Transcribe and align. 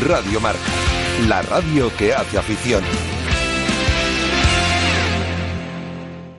Radio 0.00 0.40
Marca, 0.40 0.60
la 1.28 1.40
radio 1.42 1.90
que 1.96 2.12
hace 2.12 2.36
afición. 2.36 2.82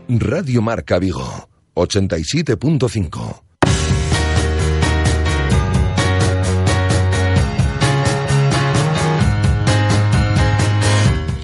Radio 0.08 0.62
Marca 0.62 1.00
Vigo, 1.00 1.50
87.5. 1.74 3.42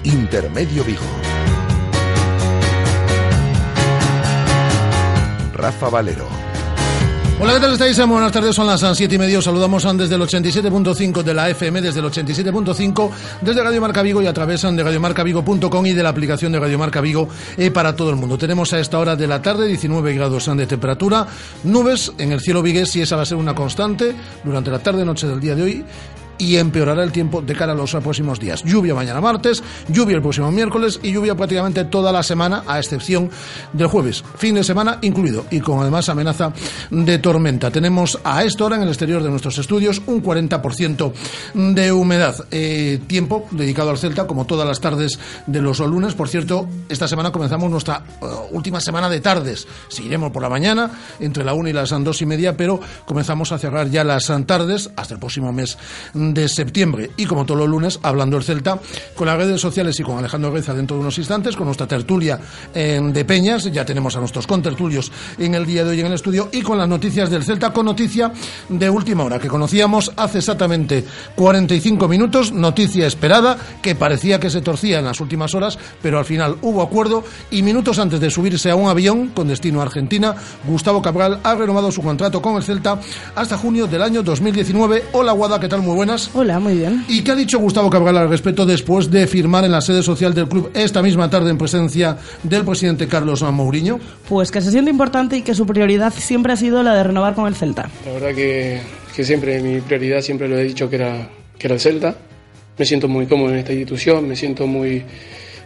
Intermedio 0.04 0.84
Vigo. 0.84 1.00
Rafa 5.54 5.88
Valero. 5.88 6.41
Hola, 7.42 7.54
¿qué 7.54 7.60
tal 7.60 7.72
estáis? 7.72 8.06
Buenas 8.06 8.30
tardes, 8.30 8.54
son 8.54 8.68
las 8.68 8.80
7 8.80 9.16
y 9.16 9.18
medio. 9.18 9.42
Saludamos 9.42 9.82
desde 9.98 10.14
el 10.14 10.20
87.5 10.20 11.24
de 11.24 11.34
la 11.34 11.50
FM, 11.50 11.82
desde 11.82 11.98
el 11.98 12.06
87.5, 12.06 13.10
desde 13.40 13.64
Radio 13.64 13.80
Marca 13.80 14.00
Vigo 14.00 14.22
y 14.22 14.28
a 14.28 14.32
través 14.32 14.62
de 14.62 14.80
radiomarcavigo.com 14.80 15.86
y 15.86 15.92
de 15.92 16.04
la 16.04 16.10
aplicación 16.10 16.52
de 16.52 16.60
Radio 16.60 16.78
Marca 16.78 17.00
Vigo 17.00 17.28
eh, 17.56 17.72
para 17.72 17.96
todo 17.96 18.10
el 18.10 18.16
mundo. 18.16 18.38
Tenemos 18.38 18.72
a 18.72 18.78
esta 18.78 19.00
hora 19.00 19.16
de 19.16 19.26
la 19.26 19.42
tarde 19.42 19.66
19 19.66 20.14
grados 20.14 20.48
de 20.56 20.66
temperatura, 20.68 21.26
nubes 21.64 22.12
en 22.16 22.30
el 22.30 22.40
cielo 22.40 22.62
vigués 22.62 22.94
y 22.94 23.00
esa 23.00 23.16
va 23.16 23.22
a 23.22 23.26
ser 23.26 23.38
una 23.38 23.56
constante 23.56 24.14
durante 24.44 24.70
la 24.70 24.78
tarde-noche 24.78 25.26
del 25.26 25.40
día 25.40 25.56
de 25.56 25.62
hoy 25.64 25.84
y 26.42 26.56
empeorará 26.56 27.04
el 27.04 27.12
tiempo 27.12 27.40
de 27.40 27.54
cara 27.54 27.70
a 27.70 27.76
los 27.76 27.92
próximos 27.92 28.40
días. 28.40 28.64
Lluvia 28.64 28.96
mañana 28.96 29.20
martes, 29.20 29.62
lluvia 29.86 30.16
el 30.16 30.22
próximo 30.22 30.50
miércoles 30.50 30.98
y 31.00 31.12
lluvia 31.12 31.36
prácticamente 31.36 31.84
toda 31.84 32.10
la 32.10 32.24
semana, 32.24 32.64
a 32.66 32.80
excepción 32.80 33.30
del 33.72 33.86
jueves, 33.86 34.24
fin 34.38 34.56
de 34.56 34.64
semana 34.64 34.98
incluido, 35.02 35.46
y 35.52 35.60
con 35.60 35.80
además 35.80 36.08
amenaza 36.08 36.52
de 36.90 37.18
tormenta. 37.20 37.70
Tenemos 37.70 38.18
a 38.24 38.42
esta 38.42 38.64
hora 38.64 38.74
en 38.74 38.82
el 38.82 38.88
exterior 38.88 39.22
de 39.22 39.30
nuestros 39.30 39.56
estudios 39.56 40.02
un 40.06 40.20
40% 40.20 41.12
de 41.54 41.92
humedad. 41.92 42.34
Eh, 42.50 43.00
tiempo 43.06 43.46
dedicado 43.52 43.90
al 43.90 43.98
Celta, 43.98 44.26
como 44.26 44.44
todas 44.44 44.66
las 44.66 44.80
tardes 44.80 45.20
de 45.46 45.62
los 45.62 45.78
lunes. 45.78 46.14
Por 46.14 46.28
cierto, 46.28 46.68
esta 46.88 47.06
semana 47.06 47.30
comenzamos 47.30 47.70
nuestra 47.70 48.02
uh, 48.20 48.56
última 48.56 48.80
semana 48.80 49.08
de 49.08 49.20
tardes. 49.20 49.68
Seguiremos 49.86 50.32
por 50.32 50.42
la 50.42 50.48
mañana, 50.48 50.90
entre 51.20 51.44
la 51.44 51.54
1 51.54 51.68
y 51.68 51.72
las 51.72 51.90
2 51.90 52.22
y 52.22 52.26
media, 52.26 52.56
pero 52.56 52.80
comenzamos 53.06 53.52
a 53.52 53.58
cerrar 53.58 53.88
ya 53.90 54.02
las 54.02 54.32
tardes 54.44 54.90
hasta 54.96 55.14
el 55.14 55.20
próximo 55.20 55.52
mes 55.52 55.78
septiembre. 56.48 57.10
Y 57.16 57.26
como 57.26 57.44
todos 57.44 57.60
los 57.60 57.68
lunes, 57.68 58.00
hablando 58.02 58.36
el 58.36 58.42
Celta, 58.42 58.80
con 59.14 59.26
las 59.26 59.36
redes 59.36 59.60
sociales 59.60 59.98
y 60.00 60.02
con 60.02 60.18
Alejandro 60.18 60.50
Reza 60.50 60.74
dentro 60.74 60.96
de 60.96 61.02
unos 61.02 61.18
instantes, 61.18 61.56
con 61.56 61.66
nuestra 61.66 61.86
tertulia 61.86 62.40
eh, 62.74 63.00
de 63.02 63.24
Peñas, 63.24 63.64
ya 63.70 63.84
tenemos 63.84 64.16
a 64.16 64.20
nuestros 64.20 64.46
contertulios 64.46 65.10
en 65.38 65.54
el 65.54 65.66
día 65.66 65.84
de 65.84 65.90
hoy 65.90 66.00
en 66.00 66.06
el 66.06 66.14
estudio, 66.14 66.48
y 66.52 66.62
con 66.62 66.78
las 66.78 66.88
noticias 66.88 67.30
del 67.30 67.44
Celta, 67.44 67.72
con 67.72 67.86
noticia 67.86 68.32
de 68.68 68.90
última 68.90 69.24
hora, 69.24 69.38
que 69.38 69.48
conocíamos 69.48 70.12
hace 70.16 70.38
exactamente 70.38 71.04
45 71.36 72.08
minutos, 72.08 72.52
noticia 72.52 73.06
esperada, 73.06 73.56
que 73.82 73.94
parecía 73.94 74.40
que 74.40 74.50
se 74.50 74.62
torcía 74.62 74.98
en 74.98 75.04
las 75.04 75.20
últimas 75.20 75.54
horas, 75.54 75.78
pero 76.00 76.18
al 76.18 76.24
final 76.24 76.56
hubo 76.62 76.82
acuerdo, 76.82 77.24
y 77.50 77.62
minutos 77.62 77.98
antes 77.98 78.20
de 78.20 78.30
subirse 78.30 78.70
a 78.70 78.76
un 78.76 78.88
avión 78.88 79.28
con 79.28 79.48
destino 79.48 79.80
a 79.80 79.84
Argentina, 79.84 80.34
Gustavo 80.66 81.02
Cabral 81.02 81.40
ha 81.42 81.54
renovado 81.54 81.90
su 81.90 82.02
contrato 82.02 82.40
con 82.40 82.56
el 82.56 82.62
Celta 82.62 83.00
hasta 83.34 83.56
junio 83.56 83.86
del 83.86 84.02
año 84.02 84.22
2019. 84.22 85.04
Hola 85.12 85.32
Guada, 85.32 85.60
¿qué 85.60 85.68
tal? 85.68 85.82
Muy 85.82 85.94
buenas. 85.94 86.21
Hola, 86.34 86.58
muy 86.58 86.74
bien. 86.74 87.04
¿Y 87.08 87.22
qué 87.22 87.32
ha 87.32 87.34
dicho 87.34 87.58
Gustavo 87.58 87.90
Cabral 87.90 88.16
al 88.16 88.28
respecto 88.28 88.66
después 88.66 89.10
de 89.10 89.26
firmar 89.26 89.64
en 89.64 89.72
la 89.72 89.80
sede 89.80 90.02
social 90.02 90.34
del 90.34 90.48
club 90.48 90.70
esta 90.74 91.02
misma 91.02 91.28
tarde 91.30 91.50
en 91.50 91.58
presencia 91.58 92.16
del 92.42 92.64
presidente 92.64 93.06
Carlos 93.08 93.42
Mourinho? 93.42 93.98
Pues 94.28 94.50
que 94.50 94.60
se 94.60 94.70
siente 94.70 94.90
importante 94.90 95.36
y 95.36 95.42
que 95.42 95.54
su 95.54 95.66
prioridad 95.66 96.12
siempre 96.12 96.52
ha 96.52 96.56
sido 96.56 96.82
la 96.82 96.94
de 96.94 97.04
renovar 97.04 97.34
con 97.34 97.46
el 97.46 97.54
Celta. 97.54 97.90
La 98.06 98.12
verdad 98.12 98.34
que, 98.34 98.80
que 99.14 99.24
siempre 99.24 99.60
mi 99.60 99.80
prioridad, 99.80 100.20
siempre 100.20 100.48
lo 100.48 100.58
he 100.58 100.64
dicho 100.64 100.88
que 100.88 100.96
era, 100.96 101.28
que 101.58 101.66
era 101.66 101.74
el 101.74 101.80
Celta. 101.80 102.16
Me 102.78 102.84
siento 102.84 103.08
muy 103.08 103.26
cómodo 103.26 103.50
en 103.52 103.58
esta 103.58 103.72
institución, 103.72 104.26
me 104.26 104.36
siento 104.36 104.66
muy, 104.66 105.04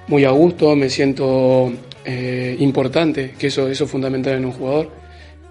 muy 0.09 0.25
a 0.25 0.31
gusto, 0.31 0.75
me 0.75 0.91
siento 0.91 1.73
eh, 2.05 2.57
importante, 2.59 3.35
que 3.39 3.49
eso, 3.49 3.69
eso 3.69 3.85
es 3.85 3.91
fundamental 3.91 4.35
en 4.35 4.45
un 4.45 4.53
jugador. 4.53 5.06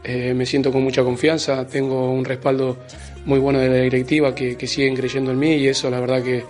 Eh, 0.08 0.36
me 0.36 0.46
siento 0.46 0.72
con 0.72 0.84
mucha 0.84 1.04
confianza, 1.04 1.66
tengo 1.66 2.12
un 2.12 2.24
respaldo 2.24 2.78
muy 3.26 3.40
bueno 3.40 3.58
de 3.58 3.70
la 3.70 3.78
directiva 3.78 4.36
que, 4.36 4.56
que 4.56 4.68
siguen 4.68 4.96
creyendo 4.96 5.32
en 5.32 5.40
mí 5.40 5.56
y 5.56 5.68
eso 5.68 5.90
la 5.90 6.00
verdad 6.00 6.22
que, 6.22 6.44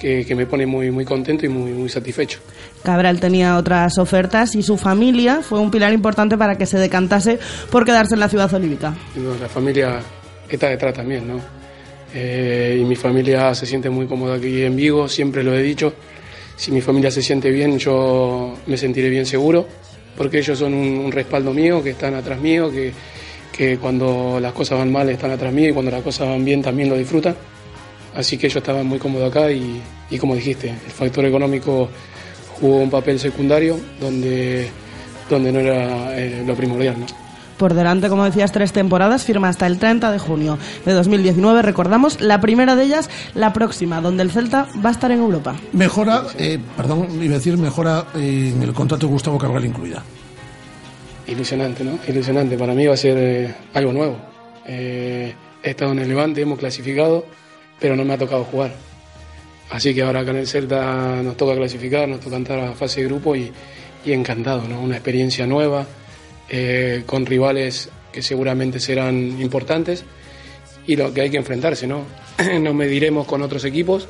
que, 0.00 0.26
que, 0.26 0.34
me 0.34 0.44
pone 0.44 0.66
muy, 0.66 0.90
muy 0.90 1.04
contento 1.04 1.46
y 1.46 1.48
muy, 1.48 1.70
muy 1.70 1.88
satisfecho. 1.88 2.40
Cabral 2.82 3.20
tenía 3.20 3.58
otras 3.58 3.96
ofertas 3.98 4.56
y 4.56 4.62
su 4.64 4.76
familia 4.76 5.40
fue 5.42 5.60
un 5.60 5.70
pilar 5.70 5.92
importante 5.92 6.36
para 6.36 6.58
que 6.58 6.66
se 6.66 6.78
decantase 6.78 7.38
por 7.70 7.84
quedarse 7.84 8.14
en 8.14 8.20
la 8.20 8.28
ciudad 8.28 8.52
olívica. 8.52 8.92
La 9.40 9.48
familia 9.48 10.00
está 10.50 10.68
detrás 10.70 10.94
también, 10.94 11.28
¿no? 11.28 11.40
Eh, 12.12 12.78
y 12.80 12.84
mi 12.84 12.96
familia 12.96 13.54
se 13.54 13.66
siente 13.66 13.88
muy 13.88 14.06
cómoda 14.06 14.34
aquí 14.34 14.62
en 14.62 14.74
Vigo, 14.74 15.08
siempre 15.08 15.44
lo 15.44 15.54
he 15.54 15.62
dicho. 15.62 15.92
Si 16.56 16.72
mi 16.72 16.80
familia 16.80 17.12
se 17.12 17.22
siente 17.22 17.50
bien, 17.50 17.78
yo 17.78 18.56
me 18.66 18.76
sentiré 18.76 19.10
bien 19.10 19.26
seguro, 19.26 19.68
porque 20.16 20.38
ellos 20.38 20.58
son 20.58 20.74
un, 20.74 21.12
respaldo 21.12 21.52
mío, 21.52 21.82
que 21.82 21.90
están 21.90 22.14
atrás 22.14 22.40
mío, 22.40 22.70
que, 22.70 22.92
que 23.52 23.78
cuando 23.78 24.38
las 24.40 24.52
cosas 24.52 24.78
van 24.78 24.92
mal 24.92 25.08
están 25.08 25.30
atrás 25.30 25.52
mío 25.52 25.70
y 25.70 25.72
cuando 25.72 25.90
las 25.90 26.02
cosas 26.02 26.28
van 26.28 26.44
bien 26.44 26.62
también 26.62 26.88
lo 26.88 26.96
disfrutan. 26.96 27.36
Así 28.14 28.38
que 28.38 28.46
ellos 28.46 28.56
estaban 28.56 28.86
muy 28.86 28.98
cómodos 28.98 29.30
acá 29.30 29.50
y, 29.50 29.80
y 30.10 30.18
como 30.18 30.34
dijiste, 30.34 30.70
el 30.70 30.92
factor 30.92 31.24
económico 31.26 31.88
jugó 32.60 32.78
un 32.78 32.90
papel 32.90 33.20
secundario 33.20 33.78
donde, 34.00 34.68
donde 35.28 35.52
no 35.52 35.60
era 35.60 36.18
eh, 36.18 36.42
lo 36.46 36.54
primordial. 36.54 37.00
¿no? 37.00 37.25
Por 37.56 37.74
delante, 37.74 38.08
como 38.08 38.24
decías, 38.24 38.52
tres 38.52 38.72
temporadas, 38.72 39.24
firma 39.24 39.48
hasta 39.48 39.66
el 39.66 39.78
30 39.78 40.12
de 40.12 40.18
junio 40.18 40.58
de 40.84 40.92
2019. 40.92 41.62
Recordamos, 41.62 42.20
la 42.20 42.40
primera 42.40 42.76
de 42.76 42.84
ellas, 42.84 43.08
la 43.34 43.52
próxima, 43.52 44.00
donde 44.00 44.22
el 44.22 44.30
Celta 44.30 44.68
va 44.84 44.90
a 44.90 44.92
estar 44.92 45.10
en 45.10 45.20
Europa. 45.20 45.56
Mejora, 45.72 46.24
eh, 46.38 46.58
perdón, 46.76 47.08
iba 47.22 47.34
a 47.34 47.38
decir, 47.38 47.56
mejora 47.56 48.06
eh, 48.14 48.52
en 48.54 48.62
el 48.62 48.72
contrato 48.72 49.06
de 49.06 49.12
Gustavo 49.12 49.38
Cabral 49.38 49.64
incluida 49.64 50.02
ilusionante, 51.26 51.84
¿no? 51.84 51.98
Ilusionante. 52.06 52.56
Para 52.56 52.74
mí 52.74 52.86
va 52.86 52.94
a 52.94 52.96
ser 52.96 53.16
eh, 53.18 53.54
algo 53.74 53.92
nuevo. 53.92 54.16
Eh, 54.66 55.34
he 55.62 55.70
estado 55.70 55.92
en 55.92 56.00
el 56.00 56.08
Levante, 56.08 56.42
hemos 56.42 56.58
clasificado, 56.58 57.24
pero 57.80 57.96
no 57.96 58.04
me 58.04 58.14
ha 58.14 58.18
tocado 58.18 58.44
jugar. 58.44 58.72
Así 59.70 59.94
que 59.94 60.02
ahora 60.02 60.20
acá 60.20 60.30
en 60.30 60.38
el 60.38 60.46
Celta 60.46 61.22
nos 61.22 61.36
toca 61.36 61.56
clasificar, 61.56 62.08
nos 62.08 62.20
toca 62.20 62.36
entrar 62.36 62.60
a 62.60 62.72
fase 62.72 63.02
de 63.02 63.08
grupo 63.08 63.34
y, 63.34 63.50
y 64.04 64.12
encantado, 64.12 64.66
¿no? 64.68 64.80
Una 64.80 64.96
experiencia 64.96 65.46
nueva, 65.46 65.86
eh, 66.48 67.02
con 67.06 67.26
rivales 67.26 67.90
que 68.12 68.22
seguramente 68.22 68.80
serán 68.80 69.40
importantes 69.40 70.04
y 70.86 70.96
lo 70.96 71.12
que 71.12 71.22
hay 71.22 71.30
que 71.30 71.36
enfrentarse, 71.36 71.86
¿no? 71.86 72.04
Nos 72.60 72.74
mediremos 72.74 73.26
con 73.26 73.42
otros 73.42 73.64
equipos 73.64 74.08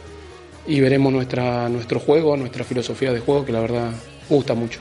y 0.67 0.81
veremos 0.81 1.13
nuestra, 1.13 1.69
nuestro 1.69 2.01
juego, 2.01 2.37
nuestra 2.37 2.65
filosofía 2.65 3.13
de 3.13 3.21
juego, 3.21 3.45
que 3.45 3.53
la 3.53 3.61
verdad 3.61 3.91
gusta 4.29 4.55
mucho. 4.55 4.81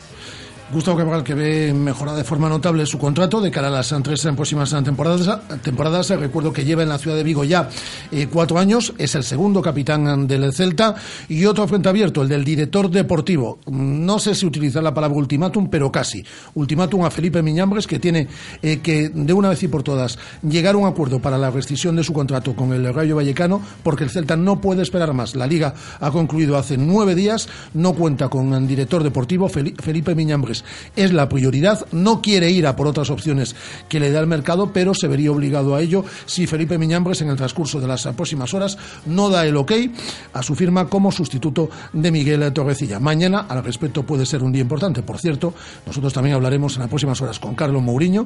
Gustavo 0.73 0.97
Cabral 0.97 1.23
que 1.23 1.35
ve 1.35 1.73
mejorada 1.73 2.17
de 2.17 2.23
forma 2.23 2.49
notable 2.49 2.87
su 2.87 2.97
contrato 2.97 3.39
de 3.39 3.51
cara 3.51 3.67
a 3.67 3.71
las 3.71 3.93
tres 4.01 4.27
próximas 4.35 4.71
temporadas. 4.83 5.39
temporadas. 5.61 6.09
Recuerdo 6.09 6.51
que 6.51 6.65
lleva 6.65 6.81
en 6.81 6.89
la 6.89 6.97
ciudad 6.97 7.15
de 7.15 7.23
Vigo 7.23 7.43
ya 7.43 7.69
eh, 8.11 8.27
cuatro 8.31 8.57
años, 8.57 8.91
es 8.97 9.13
el 9.13 9.23
segundo 9.23 9.61
capitán 9.61 10.27
del 10.27 10.51
Celta 10.53 10.95
y 11.29 11.45
otro 11.45 11.67
frente 11.67 11.87
abierto, 11.87 12.23
el 12.23 12.29
del 12.29 12.43
director 12.43 12.89
deportivo. 12.89 13.59
No 13.67 14.17
sé 14.17 14.33
si 14.33 14.45
utilizar 14.47 14.81
la 14.81 14.93
palabra 14.93 15.17
ultimátum, 15.17 15.69
pero 15.69 15.91
casi. 15.91 16.25
Ultimátum 16.55 17.05
a 17.05 17.11
Felipe 17.11 17.43
Miñambres 17.43 17.85
que 17.85 17.99
tiene 17.99 18.27
eh, 18.63 18.79
que 18.79 19.09
de 19.09 19.33
una 19.33 19.49
vez 19.49 19.61
y 19.61 19.67
por 19.67 19.83
todas 19.83 20.17
llegar 20.41 20.73
a 20.73 20.79
un 20.79 20.87
acuerdo 20.87 21.19
para 21.19 21.37
la 21.37 21.51
rescisión 21.51 21.95
de 21.95 22.03
su 22.03 22.11
contrato 22.11 22.55
con 22.55 22.73
el 22.73 22.91
Rayo 22.91 23.17
Vallecano 23.17 23.61
porque 23.83 24.03
el 24.03 24.09
Celta 24.09 24.35
no 24.35 24.61
puede 24.61 24.81
esperar 24.81 25.13
más. 25.13 25.35
La 25.35 25.45
liga 25.45 25.75
ha 25.99 26.09
concluido 26.09 26.57
hace 26.57 26.75
nueve 26.75 27.13
días, 27.13 27.47
no 27.75 27.93
cuenta 27.93 28.29
con 28.29 28.67
director 28.67 29.03
deportivo 29.03 29.47
Felipe 29.47 30.15
Miñambres 30.15 30.54
es 30.95 31.11
la 31.11 31.27
prioridad. 31.27 31.85
No 31.91 32.21
quiere 32.21 32.51
ir 32.51 32.67
a 32.67 32.75
por 32.75 32.87
otras 32.87 33.09
opciones 33.09 33.55
que 33.89 33.99
le 33.99 34.11
da 34.11 34.19
el 34.19 34.27
mercado, 34.27 34.71
pero 34.71 34.93
se 34.93 35.07
vería 35.07 35.31
obligado 35.31 35.75
a 35.75 35.81
ello 35.81 36.05
si 36.25 36.47
Felipe 36.47 36.77
Miñambres 36.77 37.21
en 37.21 37.29
el 37.29 37.35
transcurso 37.35 37.79
de 37.79 37.87
las 37.87 38.05
próximas 38.15 38.53
horas 38.53 38.77
no 39.05 39.29
da 39.29 39.45
el 39.45 39.57
ok 39.57 39.71
a 40.33 40.43
su 40.43 40.55
firma 40.55 40.87
como 40.87 41.11
sustituto 41.11 41.69
de 41.93 42.11
Miguel 42.11 42.51
Torrecilla. 42.53 42.99
Mañana, 42.99 43.45
al 43.49 43.63
respecto, 43.63 44.03
puede 44.03 44.25
ser 44.25 44.43
un 44.43 44.51
día 44.51 44.61
importante. 44.61 45.01
Por 45.03 45.19
cierto, 45.19 45.53
nosotros 45.85 46.13
también 46.13 46.35
hablaremos 46.35 46.75
en 46.75 46.81
las 46.81 46.89
próximas 46.89 47.21
horas 47.21 47.39
con 47.39 47.55
Carlos 47.55 47.81
Mourinho, 47.81 48.25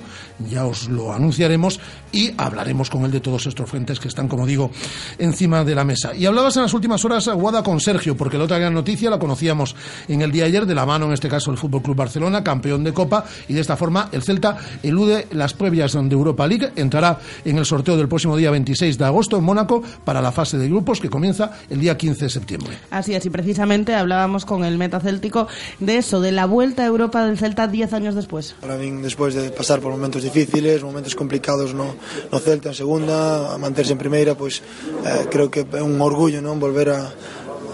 ya 0.49 0.65
os 0.65 0.89
lo 0.89 1.13
anunciaremos, 1.13 1.79
y 2.11 2.31
hablaremos 2.37 2.89
con 2.89 3.05
él 3.05 3.11
de 3.11 3.19
todos 3.19 3.45
estos 3.47 3.69
frentes 3.69 3.99
que 3.99 4.07
están, 4.07 4.27
como 4.27 4.45
digo, 4.45 4.71
encima 5.17 5.63
de 5.63 5.75
la 5.75 5.83
mesa. 5.83 6.15
Y 6.15 6.25
hablabas 6.25 6.55
en 6.57 6.63
las 6.63 6.73
últimas 6.73 7.03
horas, 7.05 7.27
Guada, 7.27 7.63
con 7.63 7.79
Sergio, 7.79 8.15
porque 8.17 8.37
la 8.37 8.45
otra 8.45 8.59
gran 8.59 8.73
noticia 8.73 9.09
la 9.09 9.19
conocíamos 9.19 9.75
en 10.07 10.21
el 10.21 10.31
día 10.31 10.43
de 10.43 10.49
ayer, 10.49 10.65
de 10.65 10.75
la 10.75 10.85
mano, 10.85 11.05
en 11.05 11.13
este 11.13 11.29
caso, 11.29 11.51
el 11.51 11.57
Fútbol 11.57 11.81
Club 11.81 11.95
Barcelona, 11.95 12.19
campeón 12.44 12.83
de 12.83 12.94
Copa, 12.94 13.25
y 13.48 13.54
de 13.54 13.62
esta 13.62 13.75
forma 13.75 14.10
el 14.12 14.24
Celta 14.24 14.57
elude 14.83 15.27
las 15.31 15.54
previas 15.54 15.94
de 15.94 16.00
Europa 16.00 16.48
League, 16.48 16.71
entrará 16.75 17.19
en 17.45 17.57
el 17.57 17.66
sorteo 17.66 17.98
del 17.98 18.07
próximo 18.07 18.38
día 18.38 18.51
26 18.51 18.98
de 18.98 19.06
agosto 19.06 19.38
en 19.38 19.44
Mónaco 19.44 19.81
para 20.04 20.21
la 20.21 20.31
fase 20.31 20.57
de 20.57 20.68
grupos 20.68 21.00
que 21.00 21.10
comienza 21.10 21.51
el 21.69 21.80
día 21.80 21.98
15 21.98 22.25
de 22.25 22.30
septiembre. 22.30 22.77
Así 22.92 23.16
es, 23.16 23.25
y 23.25 23.30
precisamente 23.30 23.95
hablábamos 23.95 24.45
con 24.45 24.63
el 24.63 24.77
metacéltico 24.77 25.48
de 25.80 25.98
eso, 25.98 26.21
de 26.21 26.31
la 26.31 26.45
vuelta 26.45 26.83
a 26.83 26.86
Europa 26.86 27.25
del 27.25 27.38
Celta 27.38 27.68
10 27.68 27.94
años 27.94 28.16
después. 28.16 28.56
Para 28.62 28.75
mí, 28.75 28.92
después 29.01 29.33
de 29.33 29.50
pasar 29.51 29.80
por 29.80 29.92
momentos 29.92 30.24
difíciles, 30.24 30.83
momentos 30.83 31.15
complicados 31.15 31.74
no, 31.74 31.95
no 32.31 32.39
Celta 32.39 32.69
en 32.69 32.75
segunda, 32.75 33.54
a 33.54 33.57
mantenerse 33.57 33.94
en 33.94 34.00
primera, 34.00 34.36
pues 34.36 34.62
eh, 35.06 35.27
creo 35.30 35.50
que 35.50 35.65
é 35.74 35.81
un 35.81 36.00
orgullo 36.01 36.42
non 36.42 36.60
volver 36.60 36.89
a, 36.89 37.13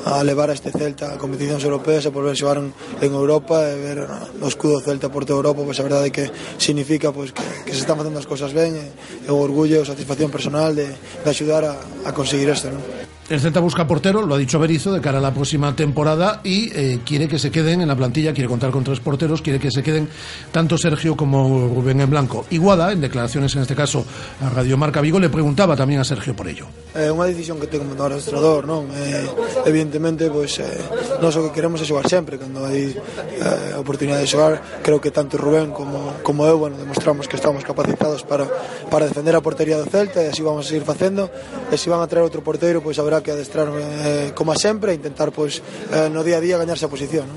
a 0.06 0.22
levar 0.22 0.54
a 0.54 0.54
este 0.54 0.70
Celta 0.70 1.10
a 1.10 1.18
competicións 1.18 1.66
europeas 1.66 2.06
e 2.06 2.14
volver 2.14 2.38
xogar 2.38 2.62
en, 2.62 2.70
en 3.02 3.12
Europa 3.18 3.66
e 3.66 3.76
ver 3.82 3.98
eh, 4.06 4.46
o 4.46 4.48
escudo 4.48 4.78
Celta 4.78 5.10
por 5.10 5.26
toda 5.26 5.42
Europa, 5.42 5.66
pois 5.66 5.82
a 5.82 5.88
verdade 5.88 6.14
que 6.14 6.30
significa 6.62 7.10
pois, 7.10 7.34
que, 7.34 7.42
que 7.66 7.74
se 7.74 7.82
están 7.82 7.98
facendo 7.98 8.22
as 8.22 8.30
cousas 8.30 8.54
ben 8.54 8.78
e, 8.78 8.86
e 9.26 9.30
o 9.34 9.42
orgullo 9.42 9.82
e 9.82 9.82
a 9.82 9.90
satisfacción 9.90 10.30
personal 10.30 10.78
de, 10.78 10.86
de 10.94 11.28
axudar 11.28 11.66
a, 11.66 11.74
a 12.06 12.14
conseguir 12.14 12.54
isto, 12.54 12.70
non? 12.70 13.15
El 13.28 13.40
Celta 13.40 13.60
busca 13.60 13.88
portero, 13.88 14.22
lo 14.22 14.36
ha 14.36 14.38
dicho 14.38 14.60
Berizzo, 14.60 14.94
de 14.94 15.02
cara 15.02 15.18
a 15.18 15.22
la 15.22 15.34
próxima 15.34 15.76
temporada 15.76 16.42
y 16.44 16.72
eh, 16.76 17.00
quiere 17.04 17.28
que 17.28 17.40
se 17.40 17.50
queden 17.50 17.82
en 17.82 17.88
la 17.88 17.96
plantilla, 17.96 18.34
quiere 18.34 18.48
contar 18.48 18.70
con 18.70 18.84
tres 18.84 19.00
porteros, 19.00 19.42
quiere 19.42 19.58
que 19.58 19.72
se 19.72 19.82
queden 19.82 20.08
tanto 20.52 20.78
Sergio 20.78 21.18
como 21.18 21.68
Rubén 21.68 22.02
en 22.02 22.10
blanco. 22.12 22.46
Iguada, 22.52 22.92
en 22.92 23.02
declaraciones 23.02 23.56
en 23.56 23.64
este 23.64 23.74
caso 23.74 24.06
a 24.42 24.50
Radio 24.52 24.78
Marca 24.78 25.02
Vigo, 25.02 25.20
le 25.20 25.30
preguntaba 25.30 25.76
también 25.76 26.02
a 26.02 26.04
Sergio 26.04 26.36
por 26.36 26.48
ello. 26.48 26.68
É 26.94 27.10
eh, 27.10 27.28
decisión 27.28 27.58
que 27.58 27.66
ten 27.66 27.82
como 27.82 27.98
adestrador, 27.98 28.70
non? 28.70 28.94
Eh, 28.94 29.26
evidentemente, 29.66 30.30
pois, 30.30 30.62
eh, 30.62 30.70
nós 31.18 31.34
o 31.34 31.50
que 31.50 31.52
queremos 31.52 31.82
é 31.82 31.86
xogar 31.90 32.06
sempre, 32.06 32.38
cando 32.38 32.62
hai 32.62 32.94
eh, 32.94 34.22
de 34.22 34.28
xogar, 34.30 34.62
creo 34.86 35.02
que 35.02 35.10
tanto 35.10 35.42
Rubén 35.42 35.74
como, 35.74 36.22
como 36.22 36.46
eu, 36.46 36.62
bueno, 36.62 36.78
demostramos 36.78 37.26
que 37.26 37.42
estamos 37.42 37.66
capacitados 37.66 38.22
para, 38.22 38.46
para 38.94 39.10
defender 39.10 39.34
a 39.34 39.42
portería 39.42 39.82
do 39.82 39.90
Celta 39.90 40.22
e 40.22 40.30
así 40.30 40.46
vamos 40.46 40.70
a 40.70 40.70
seguir 40.70 40.86
facendo, 40.86 41.26
e 41.74 41.76
se 41.76 41.90
van 41.90 42.06
a 42.06 42.08
traer 42.08 42.22
outro 42.22 42.46
porteiro, 42.46 42.86
pois 42.86 43.02
habrá 43.02 43.15
que 43.22 43.32
adestrarme 43.32 43.82
eh, 43.82 44.32
como 44.34 44.56
sempre 44.56 44.92
e 44.92 44.96
intentar 44.96 45.32
pues, 45.32 45.62
eh, 45.92 46.10
no 46.12 46.24
día 46.24 46.38
a 46.38 46.42
día 46.42 46.58
gañarse 46.58 46.86
a 46.86 46.90
posición. 46.90 47.28
¿no? 47.28 47.34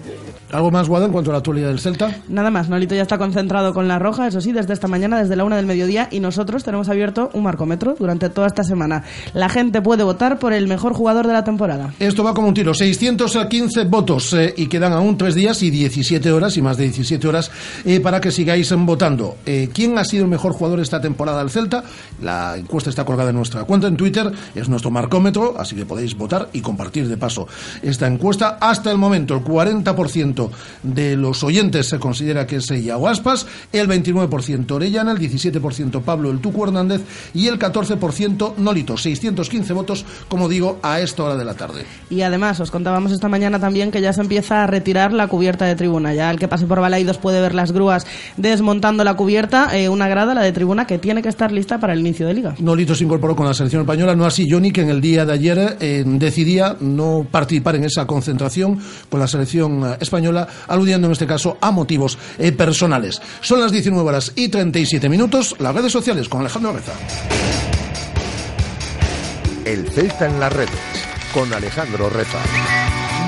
¿Algo 0.57 0.71
más, 0.71 0.89
Guada, 0.89 1.05
en 1.05 1.13
cuanto 1.13 1.31
a 1.31 1.33
la 1.33 1.39
actualidad 1.39 1.69
del 1.69 1.79
Celta? 1.79 2.23
Nada 2.29 2.51
más, 2.51 2.71
Nolito 2.71 2.95
ya 2.95 3.03
está 3.03 3.19
concentrado 3.19 3.75
con 3.75 3.87
la 3.87 3.99
roja, 3.99 4.27
eso 4.27 4.41
sí, 4.41 4.53
desde 4.53 4.73
esta 4.73 4.89
mañana, 4.89 5.21
desde 5.21 5.37
la 5.37 5.45
una 5.45 5.57
del 5.57 5.67
mediodía, 5.67 6.09
y 6.11 6.21
nosotros 6.21 6.65
tenemos 6.65 6.89
abierto 6.89 7.29
un 7.35 7.43
marcómetro 7.43 7.97
durante 7.99 8.31
toda 8.31 8.47
esta 8.47 8.65
semana. 8.65 9.05
La 9.35 9.51
gente 9.51 9.83
puede 9.83 10.05
votar 10.05 10.39
por 10.39 10.55
el 10.55 10.67
mejor 10.67 10.95
jugador 10.95 11.27
de 11.27 11.35
la 11.35 11.45
temporada. 11.45 11.93
Esto 11.99 12.25
va 12.25 12.33
como 12.33 12.49
un 12.49 12.55
tiro, 12.55 12.73
615 12.73 13.85
votos 13.85 14.33
eh, 14.33 14.55
y 14.57 14.69
quedan 14.69 14.95
aún 14.95 15.19
tres 15.19 15.35
días 15.35 15.63
y 15.63 15.71
17 15.71 16.33
horas 16.33 16.57
y 16.57 16.63
más 16.63 16.79
de 16.79 16.85
17 16.85 17.29
horas 17.29 17.51
eh, 17.85 18.01
para 18.01 18.21
que 18.21 18.31
sigáis 18.31 18.73
votando. 18.75 19.37
Eh, 19.45 19.69
¿Quién 19.73 19.99
ha 19.99 20.05
sido 20.05 20.25
el 20.25 20.31
mejor 20.31 20.53
jugador 20.53 20.81
esta 20.81 21.01
temporada 21.01 21.41
del 21.41 21.51
Celta? 21.51 21.85
La 22.23 22.57
encuesta 22.57 22.91
está 22.91 23.05
colgada 23.05 23.31
en 23.31 23.37
nuestra 23.37 23.65
cuenta 23.65 23.87
en 23.87 23.97
Twitter, 23.97 24.31
es 24.55 24.69
nuestro 24.69 24.91
marcómetro, 24.91 25.55
así 25.59 25.68
que 25.75 25.87
podéis 25.87 26.17
votar 26.17 26.49
y 26.53 26.61
compartir 26.61 27.09
de 27.09 27.17
paso 27.17 27.47
esta 27.83 28.07
encuesta. 28.07 28.59
Hasta 28.61 28.91
el 28.91 28.99
momento, 28.99 29.35
el 29.35 29.45
40% 29.45 30.51
de 30.83 31.17
los 31.17 31.43
oyentes 31.43 31.89
se 31.89 31.99
considera 31.99 32.47
que 32.47 32.57
es 32.57 32.71
Iago 32.71 33.09
Aspas, 33.09 33.47
el 33.73 33.89
29% 33.89 34.71
Orellana, 34.71 35.13
el 35.13 35.19
17% 35.19 36.03
Pablo 36.03 36.31
El 36.31 36.41
Tuco 36.41 36.65
Hernández 36.65 37.03
y 37.35 37.49
el 37.49 37.59
14% 37.59 38.57
Nolito. 38.57 38.97
615 38.97 39.73
votos, 39.73 40.05
como 40.29 40.49
digo, 40.49 40.79
a 40.83 41.01
esta 41.01 41.25
hora 41.25 41.37
de 41.37 41.45
la 41.45 41.55
tarde. 41.55 41.85
Y 42.11 42.23
además, 42.23 42.61
os 42.61 42.71
contábamos 42.71 43.13
esta 43.13 43.29
mañana 43.29 43.59
también 43.59 43.91
que 43.91 44.01
ya 44.01 44.13
se 44.13 44.21
empieza 44.21 44.65
a 44.65 44.67
retirar 44.67 45.13
la 45.13 45.29
cubierta 45.29 45.65
de 45.65 45.75
tribuna. 45.75 46.15
Ya 46.15 46.31
el 46.31 46.39
que 46.39 46.49
pase 46.49 46.67
por 46.67 46.81
Balaidos 46.81 47.19
puede 47.19 47.41
ver 47.41 47.55
las 47.55 47.73
grúas 47.73 48.07
desmontando 48.37 49.05
la 49.05 49.15
cubierta, 49.15 49.77
eh, 49.77 49.89
una 49.89 50.09
grada, 50.09 50.35
la 50.35 50.43
de 50.43 50.53
tribuna, 50.53 50.87
que 50.87 50.99
tiene 50.99 51.23
que 51.23 51.29
estar 51.29 51.53
lista 51.53 51.79
para 51.79 51.93
el 51.93 52.01
inicio 52.01 52.27
de 52.27 52.35
liga. 52.35 52.55
Nolito 52.59 52.95
se 52.95 53.05
incorporó 53.05 53.37
con 53.37 53.47
la 53.47 53.55
selección 53.55 53.83
española, 53.83 54.15
no 54.15 54.25
así 54.25 54.47
Johnny, 54.51 54.73
que 54.73 54.83
en 54.83 54.91
el 54.91 55.01
día 55.01 55.25
de 55.25 55.33
ayer 55.33 55.58
eh, 55.59 56.05
decidía 56.07 56.77
no 56.81 57.27
participar 57.31 57.77
en 57.77 57.85
esa 57.85 58.07
concentración 58.07 58.81
con 59.09 59.21
la 59.21 59.27
selección 59.27 59.85
eh, 59.85 59.97
española, 60.01 60.49
aludiendo 60.67 61.07
en 61.07 61.13
este 61.13 61.27
caso 61.27 61.59
a 61.61 61.71
motivos 61.71 62.19
eh, 62.39 62.53
personales. 62.53 63.21
Son 63.41 63.61
las 63.61 63.73
19 63.73 64.09
horas 64.09 64.33
y 64.35 64.49
37 64.49 65.09
minutos, 65.09 65.57
las 65.59 65.75
redes 65.75 65.93
sociales 65.93 66.29
con 66.29 66.41
Alejandro 66.41 66.73
Reza. 66.73 66.93
El 69.65 69.89
Celta 69.91 70.27
en 70.27 70.41
las 70.41 70.53
redes, 70.53 70.71
con 71.35 71.53
Alejandro 71.53 72.09
Reza. 72.09 72.39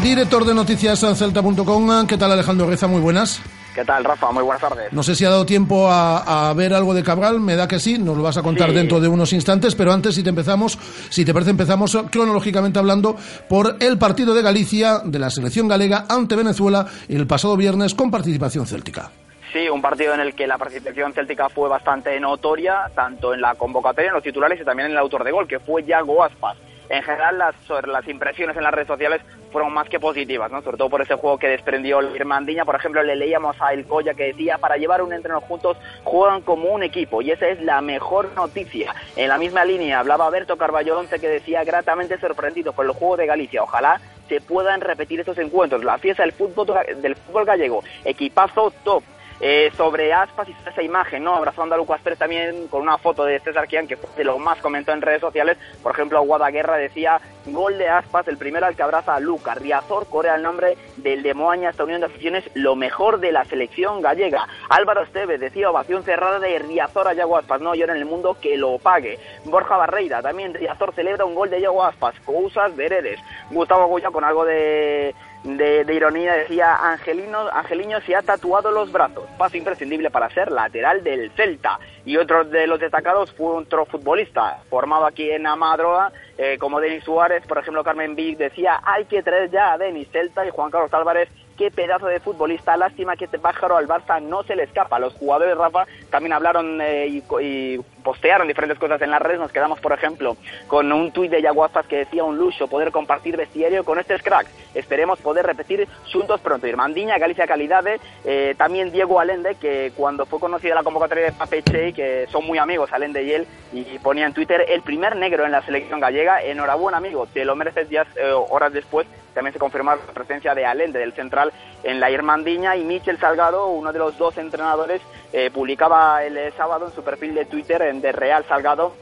Director 0.02 0.46
de 0.46 0.54
noticias 0.54 1.02
en 1.02 1.14
celta.com, 1.14 2.06
¿qué 2.06 2.16
tal 2.16 2.32
Alejandro 2.32 2.66
Reza? 2.66 2.86
Muy 2.86 3.00
buenas. 3.00 3.40
¿Qué 3.74 3.84
tal, 3.84 4.02
Rafa? 4.04 4.32
Muy 4.32 4.42
buenas 4.42 4.60
tardes. 4.60 4.92
No 4.92 5.02
sé 5.02 5.14
si 5.14 5.24
ha 5.24 5.30
dado 5.30 5.46
tiempo 5.46 5.88
a, 5.88 6.48
a, 6.48 6.54
ver 6.54 6.74
algo 6.74 6.92
de 6.92 7.04
Cabral, 7.04 7.38
me 7.38 7.54
da 7.54 7.68
que 7.68 7.78
sí, 7.78 7.98
nos 7.98 8.16
lo 8.16 8.22
vas 8.24 8.36
a 8.36 8.42
contar 8.42 8.70
Sí. 8.70 8.74
dentro 8.74 8.98
de 9.00 9.06
unos 9.08 9.32
instantes, 9.32 9.76
pero 9.76 9.92
antes, 9.92 10.14
si 10.16 10.22
te 10.24 10.30
empezamos, 10.30 10.76
si 11.08 11.24
te 11.24 11.32
parece, 11.32 11.50
empezamos 11.50 11.96
cronológicamente 12.10 12.78
hablando 12.80 13.16
por 13.48 13.76
el 13.80 13.96
partido 13.96 14.34
de 14.34 14.42
Galicia 14.42 15.00
de 15.04 15.18
la 15.20 15.30
selección 15.30 15.68
galega 15.68 16.04
ante 16.08 16.34
Venezuela 16.34 16.84
el 17.08 17.26
pasado 17.28 17.56
viernes 17.56 17.94
con 17.94 18.10
participación 18.10 18.66
céltica. 18.66 19.10
Sí, 19.52 19.68
un 19.68 19.82
partido 19.82 20.14
en 20.14 20.20
el 20.20 20.34
que 20.34 20.46
la 20.46 20.58
participación 20.58 21.12
céltica 21.12 21.48
fue 21.48 21.68
bastante 21.68 22.18
notoria, 22.20 22.90
tanto 22.94 23.34
en 23.34 23.40
la 23.40 23.54
convocatoria, 23.54 24.08
en 24.08 24.14
los 24.14 24.22
titulares 24.22 24.60
y 24.60 24.64
también 24.64 24.86
en 24.86 24.92
el 24.92 24.98
autor 24.98 25.24
de 25.24 25.32
gol, 25.32 25.48
que 25.48 25.58
fue 25.60 25.84
Yago 25.84 26.22
Aspas. 26.24 26.56
En 26.90 27.04
general, 27.04 27.38
las, 27.38 27.54
las 27.86 28.08
impresiones 28.08 28.56
en 28.56 28.64
las 28.64 28.74
redes 28.74 28.88
sociales 28.88 29.22
fueron 29.52 29.72
más 29.72 29.88
que 29.88 30.00
positivas, 30.00 30.50
¿no? 30.50 30.60
sobre 30.60 30.76
todo 30.76 30.90
por 30.90 31.00
ese 31.00 31.14
juego 31.14 31.38
que 31.38 31.46
desprendió 31.46 32.00
el 32.00 32.16
Irmandiña. 32.16 32.64
Por 32.64 32.74
ejemplo, 32.74 33.00
le 33.04 33.14
leíamos 33.14 33.56
a 33.60 33.72
El 33.72 33.86
Coya 33.86 34.14
que 34.14 34.24
decía, 34.24 34.58
para 34.58 34.76
llevar 34.76 35.00
un 35.00 35.12
entreno 35.12 35.40
juntos, 35.40 35.76
juegan 36.02 36.42
como 36.42 36.68
un 36.70 36.82
equipo. 36.82 37.22
Y 37.22 37.30
esa 37.30 37.46
es 37.46 37.62
la 37.62 37.80
mejor 37.80 38.30
noticia. 38.34 38.92
En 39.14 39.28
la 39.28 39.38
misma 39.38 39.64
línea 39.64 40.00
hablaba 40.00 40.28
Berto 40.30 40.56
Carballo 40.56 40.98
Once 40.98 41.20
que 41.20 41.28
decía, 41.28 41.62
gratamente 41.62 42.18
sorprendido 42.18 42.72
por 42.72 42.84
el 42.84 42.92
juego 42.92 43.16
de 43.16 43.26
Galicia. 43.26 43.62
Ojalá 43.62 44.00
se 44.28 44.40
puedan 44.40 44.80
repetir 44.80 45.20
estos 45.20 45.38
encuentros. 45.38 45.84
La 45.84 45.98
fiesta 45.98 46.24
del 46.24 46.32
fútbol, 46.32 46.66
del 47.00 47.14
fútbol 47.14 47.44
gallego. 47.44 47.84
Equipazo 48.04 48.72
top. 48.82 49.04
Eh, 49.42 49.72
sobre 49.74 50.12
Aspas 50.12 50.48
y 50.50 50.56
esa 50.68 50.82
imagen, 50.82 51.24
¿no? 51.24 51.34
Abrazando 51.34 51.74
a 51.74 51.78
Lucas 51.78 52.02
Pérez 52.02 52.18
también 52.18 52.68
con 52.68 52.82
una 52.82 52.98
foto 52.98 53.24
de 53.24 53.40
César 53.40 53.66
Kian, 53.66 53.88
que 53.88 53.96
fue 53.96 54.10
de 54.14 54.24
lo 54.24 54.38
más 54.38 54.58
comentó 54.58 54.92
en 54.92 55.00
redes 55.00 55.22
sociales. 55.22 55.56
Por 55.82 55.92
ejemplo, 55.92 56.20
Guadaguerra 56.20 56.76
decía, 56.76 57.18
gol 57.46 57.78
de 57.78 57.88
Aspas, 57.88 58.28
el 58.28 58.36
primero 58.36 58.66
al 58.66 58.76
que 58.76 58.82
abraza 58.82 59.14
a 59.14 59.20
Lucas. 59.20 59.56
Riazor 59.56 60.08
corea 60.10 60.34
el 60.34 60.42
nombre 60.42 60.76
del 60.98 61.22
de 61.22 61.32
Moaña, 61.32 61.70
esta 61.70 61.84
unión 61.84 62.00
de 62.00 62.08
aficiones, 62.08 62.50
lo 62.52 62.76
mejor 62.76 63.18
de 63.18 63.32
la 63.32 63.46
selección 63.46 64.02
gallega. 64.02 64.46
Álvaro 64.68 65.04
Esteves 65.04 65.40
decía, 65.40 65.70
ovación 65.70 66.02
cerrada 66.02 66.38
de 66.38 66.58
Riazor 66.58 67.08
a 67.08 67.14
Yago 67.14 67.38
Aspas, 67.38 67.62
no 67.62 67.74
llora 67.74 67.94
en 67.94 68.00
el 68.00 68.06
mundo 68.06 68.36
que 68.42 68.58
lo 68.58 68.78
pague. 68.78 69.18
Borja 69.46 69.78
Barreira, 69.78 70.20
también 70.20 70.52
Riazor 70.52 70.94
celebra 70.94 71.24
un 71.24 71.34
gol 71.34 71.48
de 71.48 71.62
Yago 71.62 71.82
Aspas, 71.82 72.14
Cousas 72.26 72.76
Veredes. 72.76 73.18
Gustavo 73.50 73.86
Goya 73.86 74.10
con 74.10 74.22
algo 74.22 74.44
de 74.44 75.14
de, 75.44 75.84
de, 75.84 75.94
ironía 75.94 76.34
decía 76.34 76.76
Angelino, 76.76 77.48
Angeliño 77.52 78.00
se 78.02 78.14
ha 78.14 78.22
tatuado 78.22 78.70
los 78.70 78.92
brazos, 78.92 79.24
paso 79.38 79.56
imprescindible 79.56 80.10
para 80.10 80.28
ser 80.30 80.52
lateral 80.52 81.02
del 81.02 81.30
Celta. 81.32 81.78
Y 82.04 82.16
otro 82.16 82.44
de 82.44 82.66
los 82.66 82.78
destacados 82.78 83.32
fue 83.32 83.54
otro 83.54 83.86
futbolista 83.86 84.62
formado 84.68 85.06
aquí 85.06 85.30
en 85.30 85.46
Amadroa, 85.46 86.12
eh, 86.36 86.58
como 86.58 86.80
Denis 86.80 87.04
Suárez, 87.04 87.46
por 87.46 87.58
ejemplo 87.58 87.84
Carmen 87.84 88.14
Vic 88.14 88.38
decía 88.38 88.80
hay 88.84 89.04
que 89.06 89.22
traer 89.22 89.50
ya 89.50 89.72
a 89.72 89.78
Denis 89.78 90.08
Celta 90.10 90.46
y 90.46 90.50
Juan 90.50 90.70
Carlos 90.70 90.92
Álvarez 90.92 91.28
qué 91.60 91.70
pedazo 91.70 92.06
de 92.06 92.20
futbolista, 92.20 92.74
lástima 92.74 93.16
que 93.16 93.26
este 93.26 93.38
pájaro 93.38 93.76
al 93.76 93.86
Barça 93.86 94.18
no 94.22 94.42
se 94.44 94.56
le 94.56 94.62
escapa. 94.62 94.98
Los 94.98 95.12
jugadores, 95.12 95.58
Rafa, 95.58 95.86
también 96.08 96.32
hablaron 96.32 96.80
eh, 96.80 97.06
y, 97.06 97.22
y, 97.42 97.78
postearon 98.02 98.48
diferentes 98.48 98.78
cosas 98.78 99.02
en 99.02 99.10
las 99.10 99.20
redes. 99.20 99.40
Nos 99.40 99.52
quedamos, 99.52 99.78
por 99.78 99.92
ejemplo, 99.92 100.38
con 100.68 100.90
un 100.90 101.12
tuit 101.12 101.30
de 101.30 101.42
Yaguaspas 101.42 101.86
que 101.86 101.98
decía 101.98 102.24
un 102.24 102.38
lujo 102.38 102.66
poder 102.66 102.90
compartir 102.90 103.36
vestiario 103.36 103.84
con 103.84 103.98
estos 103.98 104.22
cracks. 104.22 104.50
Esperemos 104.74 105.20
poder 105.20 105.44
repetir 105.44 105.86
juntos 106.10 106.40
pronto. 106.40 106.66
Irmandiña, 106.66 107.18
Galicia 107.18 107.46
Calidades, 107.46 108.00
eh, 108.24 108.54
también 108.56 108.90
Diego 108.90 109.20
Alende, 109.20 109.56
que 109.56 109.92
cuando 109.94 110.24
fue 110.24 110.40
conocida 110.40 110.74
la 110.74 110.82
convocatoria 110.82 111.26
de 111.26 111.32
Papeche, 111.32 111.92
que 111.92 112.26
son 112.32 112.46
muy 112.46 112.56
amigos, 112.56 112.90
Alende 112.90 113.22
y 113.22 113.32
él, 113.32 113.46
y 113.74 113.98
ponía 113.98 114.24
en 114.24 114.32
Twitter 114.32 114.64
el 114.66 114.80
primer 114.80 115.14
negro 115.14 115.44
en 115.44 115.52
la 115.52 115.60
selección 115.60 116.00
gallega. 116.00 116.42
Enhorabuena, 116.42 116.96
amigo, 116.96 117.26
te 117.26 117.44
lo 117.44 117.54
mereces 117.54 117.90
ya 117.90 118.06
eh, 118.16 118.32
horas 118.32 118.72
después 118.72 119.06
también 119.34 119.52
se 119.52 119.58
confirmó 119.58 119.92
la 119.92 120.12
presencia 120.12 120.54
de 120.54 120.66
Alende 120.66 120.98
del 120.98 121.12
central 121.12 121.52
en 121.82 122.00
la 122.00 122.10
Irmandiña 122.10 122.76
y 122.76 122.84
Michel 122.84 123.18
Salgado, 123.18 123.68
uno 123.68 123.92
de 123.92 123.98
los 123.98 124.16
dos 124.18 124.36
entrenadores, 124.38 125.00
eh, 125.32 125.50
publicaba 125.50 126.24
el 126.24 126.36
eh, 126.36 126.52
sábado 126.56 126.86
en 126.86 126.92
su 126.92 127.02
perfil 127.02 127.34
de 127.34 127.44
Twitter 127.44 127.82
en 127.82 128.00
de 128.00 128.12
Real 128.12 128.44
Salgado 128.48 128.92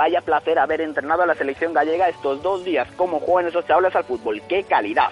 vaya 0.00 0.22
placer 0.22 0.58
haber 0.58 0.80
entrenado 0.80 1.22
a 1.22 1.26
la 1.26 1.34
selección 1.34 1.74
gallega 1.74 2.08
estos 2.08 2.42
dos 2.42 2.64
días. 2.64 2.88
¿Cómo 2.96 3.20
juegan 3.20 3.50
esos 3.50 3.66
chavales 3.66 3.94
al 3.94 4.04
fútbol? 4.04 4.40
¡Qué 4.48 4.64
calidad! 4.64 5.08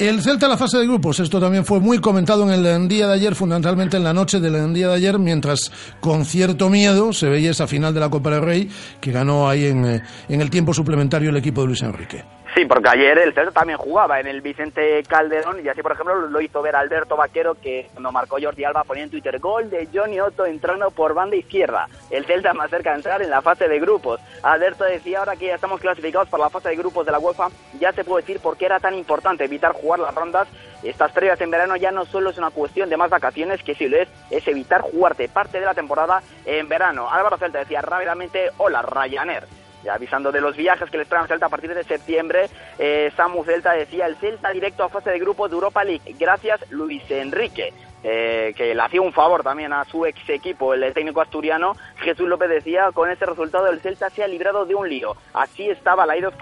El 0.00 0.20
Celta 0.20 0.44
en 0.46 0.50
la 0.50 0.58
fase 0.58 0.76
de 0.76 0.86
grupos, 0.86 1.20
esto 1.20 1.40
también 1.40 1.64
fue 1.64 1.80
muy 1.80 2.00
comentado 2.00 2.42
en 2.42 2.66
el 2.66 2.86
día 2.88 3.06
de 3.06 3.14
ayer, 3.14 3.34
fundamentalmente 3.34 3.96
en 3.96 4.04
la 4.04 4.12
noche 4.12 4.40
del 4.40 4.74
día 4.74 4.88
de 4.88 4.94
ayer, 4.94 5.18
mientras 5.18 5.72
con 6.00 6.26
cierto 6.26 6.68
miedo 6.68 7.14
se 7.14 7.30
veía 7.30 7.52
esa 7.52 7.66
final 7.66 7.94
de 7.94 8.00
la 8.00 8.10
Copa 8.10 8.30
del 8.30 8.42
Rey 8.42 8.68
que 9.00 9.10
ganó 9.10 9.48
ahí 9.48 9.64
en, 9.64 9.86
eh, 9.86 10.02
en 10.28 10.42
el 10.42 10.50
tiempo 10.50 10.74
suplementario 10.74 11.30
el 11.30 11.36
equipo 11.38 11.62
de 11.62 11.68
Luis 11.68 11.82
Enrique. 11.82 12.24
Sí, 12.56 12.64
porque 12.64 12.88
ayer 12.88 13.18
el 13.18 13.34
Celta 13.34 13.52
también 13.52 13.78
jugaba 13.78 14.18
en 14.18 14.26
el 14.26 14.40
Vicente 14.40 15.02
Calderón 15.06 15.62
y 15.62 15.68
así, 15.68 15.82
por 15.82 15.92
ejemplo, 15.92 16.14
lo 16.14 16.40
hizo 16.40 16.62
ver 16.62 16.74
Alberto 16.74 17.14
Vaquero, 17.14 17.54
que 17.54 17.86
cuando 17.92 18.10
marcó 18.12 18.38
Jordi 18.40 18.64
Alba 18.64 18.82
ponía 18.82 19.04
en 19.04 19.10
Twitter 19.10 19.38
gol 19.40 19.68
de 19.68 19.86
Johnny 19.92 20.20
Otto 20.20 20.46
entrando 20.46 20.90
por 20.90 21.12
banda 21.12 21.36
izquierda. 21.36 21.86
El 22.08 22.24
Celta 22.24 22.54
más 22.54 22.70
cerca 22.70 22.92
de 22.92 22.96
entrar 22.96 23.20
en 23.20 23.28
la 23.28 23.42
fase 23.42 23.68
de 23.68 23.78
grupos. 23.78 24.22
Alberto 24.42 24.84
decía, 24.84 25.18
ahora 25.18 25.36
que 25.36 25.48
ya 25.48 25.56
estamos 25.56 25.82
clasificados 25.82 26.30
para 26.30 26.44
la 26.44 26.48
fase 26.48 26.70
de 26.70 26.76
grupos 26.76 27.04
de 27.04 27.12
la 27.12 27.18
UEFA, 27.18 27.48
ya 27.78 27.92
se 27.92 28.04
puede 28.04 28.22
decir 28.22 28.40
por 28.40 28.56
qué 28.56 28.64
era 28.64 28.80
tan 28.80 28.94
importante 28.94 29.44
evitar 29.44 29.72
jugar 29.72 30.00
las 30.00 30.14
rondas. 30.14 30.48
Estas 30.82 31.12
previas 31.12 31.38
en 31.42 31.50
verano 31.50 31.76
ya 31.76 31.90
no 31.90 32.06
solo 32.06 32.30
es 32.30 32.38
una 32.38 32.48
cuestión 32.48 32.88
de 32.88 32.96
más 32.96 33.10
vacaciones, 33.10 33.62
que 33.62 33.74
si 33.74 33.86
lo 33.86 33.98
es, 33.98 34.08
es 34.30 34.48
evitar 34.48 34.80
jugarte 34.80 35.28
parte 35.28 35.60
de 35.60 35.66
la 35.66 35.74
temporada 35.74 36.22
en 36.46 36.70
verano. 36.70 37.12
Álvaro 37.12 37.36
Celta 37.36 37.58
decía 37.58 37.82
rápidamente, 37.82 38.50
hola 38.56 38.80
Ryanair 38.80 39.44
avisando 39.90 40.32
de 40.32 40.40
los 40.40 40.56
viajes 40.56 40.90
que 40.90 40.98
les 40.98 41.08
traen 41.08 41.26
Celta 41.26 41.46
a 41.46 41.50
partir 41.50 41.74
de 41.74 41.84
septiembre. 41.84 42.48
Eh, 42.78 43.12
Samu 43.16 43.44
Celta 43.44 43.72
decía 43.72 44.06
el 44.06 44.16
Celta 44.16 44.50
directo 44.50 44.84
a 44.84 44.88
fase 44.88 45.10
de 45.10 45.18
grupo 45.18 45.48
de 45.48 45.54
Europa 45.54 45.84
League. 45.84 46.14
Gracias 46.18 46.60
Luis 46.70 47.02
Enrique. 47.10 47.72
Eh, 48.08 48.54
que 48.56 48.72
le 48.72 48.80
hacía 48.80 49.00
un 49.00 49.12
favor 49.12 49.42
también 49.42 49.72
a 49.72 49.84
su 49.84 50.06
ex 50.06 50.28
equipo, 50.28 50.74
el 50.74 50.94
técnico 50.94 51.20
asturiano. 51.20 51.74
Jesús 51.96 52.28
López 52.28 52.48
decía, 52.48 52.90
con 52.92 53.10
este 53.10 53.26
resultado 53.26 53.66
el 53.66 53.80
Celta 53.80 54.10
se 54.10 54.22
ha 54.22 54.28
librado 54.28 54.64
de 54.64 54.76
un 54.76 54.88
lío. 54.88 55.16
Así 55.34 55.68
estaba 55.68 56.06
Laidos, 56.06 56.34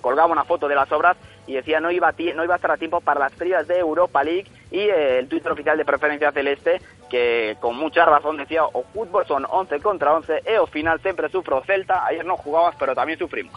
colgaba 0.00 0.32
una 0.32 0.44
foto 0.44 0.68
de 0.68 0.74
las 0.74 0.90
obras 0.90 1.18
y 1.46 1.54
decía 1.54 1.80
no 1.80 1.90
iba 1.90 2.08
a, 2.08 2.14
no 2.34 2.44
iba 2.44 2.54
a 2.54 2.56
estar 2.56 2.70
a 2.70 2.76
tiempo 2.78 3.00
para 3.00 3.20
las 3.20 3.32
previas 3.32 3.68
de 3.68 3.78
Europa 3.78 4.24
League 4.24 4.46
y 4.72 4.78
eh, 4.78 5.18
el 5.18 5.28
Twitter 5.28 5.52
oficial 5.52 5.76
de 5.76 5.84
Preferencia 5.84 6.32
Celeste 6.32 6.80
que 7.12 7.56
con 7.60 7.76
mucha 7.76 8.06
razón 8.06 8.38
decía 8.38 8.64
o 8.64 8.82
fútbol 8.84 9.26
son 9.26 9.44
11 9.48 9.80
contra 9.80 10.14
11 10.14 10.42
e 10.46 10.58
o 10.58 10.66
final 10.66 10.98
siempre 11.02 11.28
sufro 11.28 11.62
Celta, 11.66 12.06
ayer 12.06 12.24
no 12.24 12.38
jugabas 12.38 12.74
pero 12.78 12.94
también 12.94 13.18
sufrimos. 13.18 13.52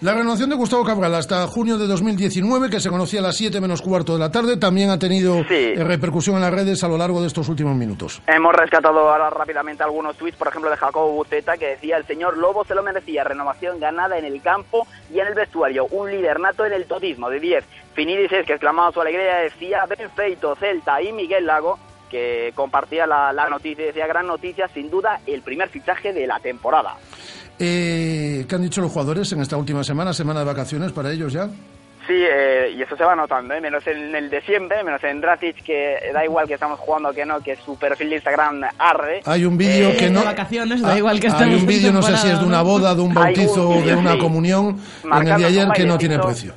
La 0.00 0.12
renovación 0.12 0.50
de 0.50 0.56
Gustavo 0.56 0.84
Cabral 0.84 1.14
hasta 1.14 1.46
junio 1.46 1.78
de 1.78 1.86
2019 1.86 2.68
que 2.68 2.80
se 2.80 2.90
conocía 2.90 3.20
a 3.20 3.22
las 3.22 3.36
7 3.36 3.60
menos 3.60 3.80
cuarto 3.80 4.14
de 4.14 4.18
la 4.18 4.32
tarde 4.32 4.56
también 4.56 4.90
ha 4.90 4.98
tenido 4.98 5.36
eh, 5.48 5.76
repercusión 5.78 6.34
en 6.36 6.42
las 6.42 6.52
redes 6.52 6.82
a 6.82 6.88
lo 6.88 6.98
largo 6.98 7.20
de 7.20 7.28
estos 7.28 7.48
últimos 7.48 7.76
minutos. 7.76 8.20
Hemos 8.26 8.52
rescatado 8.54 9.08
ahora 9.08 9.30
rápidamente 9.30 9.84
algunos 9.84 10.16
tweets, 10.16 10.36
por 10.36 10.48
ejemplo 10.48 10.68
de 10.68 10.76
Jacobo 10.76 11.12
Buceta 11.12 11.56
que 11.56 11.68
decía 11.68 11.98
el 11.98 12.06
señor 12.06 12.36
Lobo 12.36 12.64
se 12.64 12.74
lo 12.74 12.82
merecía, 12.82 13.22
renovación 13.22 13.78
ganada 13.78 14.18
en 14.18 14.24
el 14.24 14.42
campo 14.42 14.86
y 15.14 15.20
en 15.20 15.28
el 15.28 15.34
vestuario, 15.34 15.86
un 15.92 16.10
líder 16.10 16.40
nato 16.40 16.66
en 16.66 16.72
el 16.72 16.86
todismo 16.86 17.30
de 17.30 17.38
10. 17.38 17.64
Finidis 17.96 18.28
que 18.28 18.52
exclamaba 18.52 18.92
su 18.92 19.00
alegría 19.00 19.38
decía 19.38 19.86
Benfeito, 19.86 20.54
Celta 20.56 21.00
y 21.00 21.12
Miguel 21.12 21.46
Lago 21.46 21.78
que 22.10 22.52
compartía 22.54 23.06
la, 23.06 23.48
noticia, 23.50 23.86
decía 23.86 24.06
gran 24.06 24.26
noticia, 24.26 24.68
sin 24.68 24.90
duda 24.90 25.18
el 25.26 25.40
primer 25.40 25.70
fichaje 25.70 26.12
de 26.12 26.26
la 26.26 26.38
temporada. 26.38 26.94
Eh, 27.58 28.44
¿Qué 28.46 28.54
han 28.54 28.62
dicho 28.62 28.82
los 28.82 28.92
jugadores 28.92 29.32
en 29.32 29.40
esta 29.40 29.56
última 29.56 29.82
semana, 29.82 30.12
semana 30.12 30.40
de 30.40 30.46
vacaciones 30.46 30.92
para 30.92 31.10
ellos 31.10 31.32
ya? 31.32 31.48
Sí, 32.06 32.14
eh, 32.14 32.74
y 32.76 32.82
eso 32.82 32.96
se 32.96 33.02
va 33.02 33.16
notando, 33.16 33.54
¿eh? 33.54 33.60
menos 33.60 33.84
en 33.86 34.14
el 34.14 34.30
de 34.30 34.40
siempre, 34.42 34.84
menos 34.84 35.02
en 35.02 35.20
Dracic, 35.20 35.64
que 35.64 35.96
da 36.12 36.22
igual 36.22 36.46
que 36.46 36.54
estamos 36.54 36.78
jugando 36.78 37.12
que 37.12 37.24
no, 37.24 37.40
que 37.40 37.56
su 37.56 37.76
perfil 37.76 38.10
de 38.10 38.16
Instagram 38.16 38.62
arde. 38.78 39.22
Hay 39.24 39.44
un 39.44 39.56
vídeo 39.56 39.88
eh, 39.88 39.96
que 39.96 40.10
no... 40.10 40.22
vacaciones, 40.22 40.82
da 40.82 40.96
igual 40.96 41.18
que 41.18 41.28
Hay 41.28 41.54
un 41.54 41.66
vídeo, 41.66 41.92
no 41.92 42.02
sé 42.02 42.16
si 42.18 42.28
es 42.28 42.38
de 42.38 42.44
una 42.44 42.62
boda, 42.62 42.94
de 42.94 43.00
un 43.00 43.14
bautizo, 43.14 43.70
o 43.70 43.80
de 43.80 43.96
una 43.96 44.18
comunión, 44.18 44.78
en 45.02 45.26
el 45.26 45.38
de 45.38 45.44
ayer 45.46 45.68
que 45.74 45.84
no 45.84 45.96
tiene 45.96 46.18
precio 46.18 46.54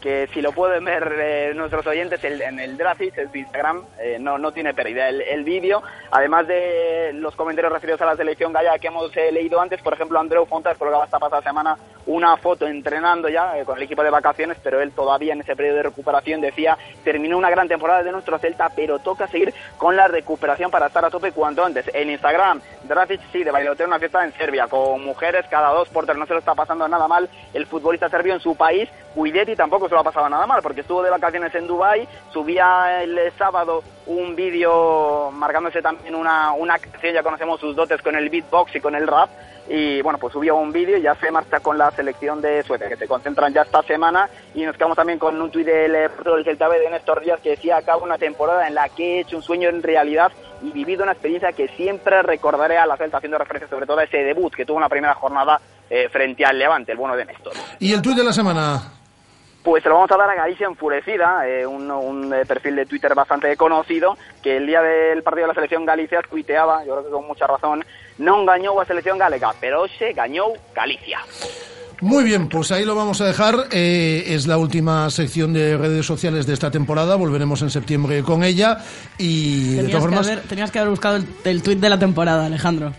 que 0.00 0.28
si 0.32 0.40
lo 0.40 0.52
pueden 0.52 0.84
ver 0.84 1.14
eh, 1.18 1.52
nuestros 1.54 1.86
oyentes 1.86 2.22
en 2.24 2.58
el 2.58 2.76
Dracis, 2.76 3.16
en 3.18 3.30
su 3.30 3.38
Instagram, 3.38 3.84
eh, 4.00 4.16
no, 4.18 4.38
no 4.38 4.52
tiene 4.52 4.74
pérdida 4.74 5.08
el, 5.08 5.44
vídeo. 5.44 5.82
Además 6.10 6.46
de 6.48 7.12
los 7.14 7.36
comentarios 7.36 7.72
referidos 7.72 8.00
a 8.00 8.06
la 8.06 8.16
selección 8.16 8.52
gallega 8.52 8.78
que 8.78 8.88
hemos 8.88 9.14
eh, 9.16 9.30
leído 9.30 9.60
antes, 9.60 9.80
por 9.82 9.92
ejemplo, 9.92 10.18
Andreu 10.18 10.46
Fontas 10.46 10.78
colgaba 10.78 11.04
esta 11.04 11.18
pasada 11.18 11.42
semana 11.42 11.76
una 12.06 12.36
foto 12.38 12.66
entrenando 12.66 13.28
ya 13.28 13.62
con 13.64 13.76
el 13.76 13.84
equipo 13.84 14.02
de 14.02 14.10
vacaciones, 14.10 14.56
pero 14.62 14.80
él 14.80 14.92
todavía 14.92 15.34
en 15.34 15.42
ese 15.42 15.54
periodo 15.54 15.76
de 15.76 15.82
recuperación 15.84 16.40
decía, 16.40 16.76
terminó 17.04 17.36
una 17.36 17.50
gran 17.50 17.68
temporada 17.68 18.02
de 18.02 18.10
nuestro 18.10 18.38
Celta, 18.38 18.70
pero 18.74 18.98
toca 18.98 19.28
seguir 19.28 19.52
con 19.76 19.96
la 19.96 20.08
recuperación 20.08 20.70
para 20.70 20.86
estar 20.86 21.04
a 21.04 21.10
tope 21.10 21.32
cuanto 21.32 21.64
antes. 21.64 21.90
En 21.92 22.10
Instagram, 22.10 22.60
Dracic 22.84 23.20
sí, 23.32 23.44
de 23.44 23.50
bailoteo 23.50 23.86
una 23.86 23.98
fiesta 23.98 24.24
en 24.24 24.32
Serbia, 24.32 24.66
con 24.66 25.04
mujeres 25.04 25.44
cada 25.50 25.70
dos 25.70 25.88
por 25.90 26.06
tres, 26.06 26.16
no 26.16 26.26
se 26.26 26.32
lo 26.32 26.38
está 26.38 26.54
pasando 26.54 26.88
nada 26.88 27.06
mal 27.06 27.28
el 27.52 27.66
futbolista 27.66 28.08
serbio 28.08 28.34
en 28.34 28.40
su 28.40 28.56
país, 28.56 28.88
Cuidetti 29.14 29.56
tampoco 29.56 29.88
se 29.90 29.94
lo 29.94 30.00
ha 30.00 30.04
pasado 30.04 30.28
nada 30.28 30.46
mal, 30.46 30.62
porque 30.62 30.80
estuvo 30.80 31.02
de 31.02 31.10
vacaciones 31.10 31.54
en 31.54 31.66
Dubai 31.66 32.08
subía 32.32 33.02
el 33.02 33.18
sábado 33.36 33.82
un 34.06 34.34
vídeo 34.34 35.30
marcándose 35.32 35.82
también 35.82 36.14
una, 36.14 36.52
una 36.52 36.78
canción, 36.78 37.12
ya 37.12 37.22
conocemos 37.22 37.60
sus 37.60 37.76
dotes 37.76 38.00
con 38.00 38.16
el 38.16 38.30
beatbox 38.30 38.74
y 38.76 38.80
con 38.80 38.94
el 38.94 39.06
rap, 39.06 39.28
y 39.68 40.00
bueno, 40.02 40.18
pues 40.18 40.32
subió 40.32 40.56
un 40.56 40.72
vídeo 40.72 40.96
y 40.96 41.02
ya 41.02 41.14
se 41.14 41.30
marcha 41.30 41.60
con 41.60 41.78
la 41.78 41.90
selección 41.90 42.40
de 42.40 42.62
Suecia, 42.62 42.88
que 42.88 42.96
se 42.96 43.06
concentran 43.06 43.52
ya 43.52 43.62
esta 43.62 43.82
semana, 43.82 44.28
y 44.54 44.64
nos 44.64 44.76
quedamos 44.76 44.96
también 44.96 45.18
con 45.18 45.40
un 45.40 45.50
tuit 45.50 45.66
del 45.66 45.94
eh, 45.94 46.08
del 46.24 46.44
Celta 46.44 46.68
B 46.68 46.80
de 46.80 46.90
Néstor 46.90 47.20
Díaz 47.20 47.40
que 47.40 47.50
decía, 47.50 47.76
acabo 47.76 48.04
una 48.04 48.18
temporada 48.18 48.66
en 48.66 48.74
la 48.74 48.88
que 48.88 49.18
he 49.18 49.20
hecho 49.20 49.36
un 49.36 49.42
sueño 49.42 49.68
en 49.68 49.82
realidad 49.82 50.32
y 50.62 50.70
vivido 50.70 51.02
una 51.02 51.12
experiencia 51.12 51.52
que 51.52 51.68
siempre 51.68 52.22
recordaré 52.22 52.78
a 52.78 52.86
la 52.86 52.96
Celta, 52.96 53.18
haciendo 53.18 53.38
referencia 53.38 53.68
sobre 53.68 53.86
todo 53.86 53.98
a 53.98 54.04
ese 54.04 54.18
debut 54.18 54.54
que 54.54 54.64
tuvo 54.64 54.76
una 54.76 54.88
primera 54.88 55.14
jornada 55.14 55.60
eh, 55.88 56.08
frente 56.08 56.44
al 56.44 56.58
Levante, 56.58 56.92
el 56.92 56.98
bueno 56.98 57.16
de 57.16 57.24
Néstor. 57.24 57.52
¿Y 57.78 57.92
el 57.92 58.02
tuit 58.02 58.16
de 58.16 58.24
la 58.24 58.32
semana? 58.32 58.99
Pues 59.62 59.82
se 59.82 59.90
lo 59.90 59.96
vamos 59.96 60.10
a 60.10 60.16
dar 60.16 60.30
a 60.30 60.34
Galicia 60.34 60.66
Enfurecida, 60.66 61.46
eh, 61.46 61.66
un, 61.66 62.32
eh, 62.32 62.46
perfil 62.46 62.76
de 62.76 62.86
Twitter 62.86 63.14
bastante 63.14 63.54
conocido, 63.56 64.16
que 64.42 64.56
el 64.56 64.66
día 64.66 64.80
del 64.80 65.22
partido 65.22 65.44
de 65.44 65.48
la 65.48 65.54
selección 65.54 65.84
Galicia 65.84 66.22
tuiteaba, 66.22 66.82
yo 66.84 66.92
creo 66.92 67.04
que 67.04 67.10
con 67.10 67.26
mucha 67.26 67.46
razón, 67.46 67.84
no 68.16 68.40
engañó 68.40 68.80
a 68.80 68.86
selección 68.86 69.18
galega, 69.18 69.52
pero 69.60 69.86
se 69.86 70.10
engañó 70.10 70.44
Galicia. 70.74 71.18
Muy 72.00 72.24
bien, 72.24 72.48
pues 72.48 72.72
ahí 72.72 72.86
lo 72.86 72.94
vamos 72.94 73.20
a 73.20 73.26
dejar. 73.26 73.66
Eh, 73.70 74.24
es 74.28 74.46
la 74.46 74.56
última 74.56 75.10
sección 75.10 75.52
de 75.52 75.76
redes 75.76 76.06
sociales 76.06 76.46
de 76.46 76.54
esta 76.54 76.70
temporada. 76.70 77.14
Volveremos 77.16 77.60
en 77.60 77.68
septiembre 77.68 78.22
con 78.22 78.42
ella. 78.42 78.78
Y 79.18 79.76
tenías, 79.76 79.84
de 79.84 79.88
todas 79.90 80.02
formas... 80.04 80.26
que 80.26 80.32
haber, 80.32 80.44
tenías 80.44 80.70
que 80.70 80.78
haber 80.78 80.90
buscado 80.90 81.16
el, 81.16 81.26
el 81.44 81.62
tuit 81.62 81.78
de 81.78 81.90
la 81.90 81.98
temporada, 81.98 82.46
Alejandro. 82.46 82.92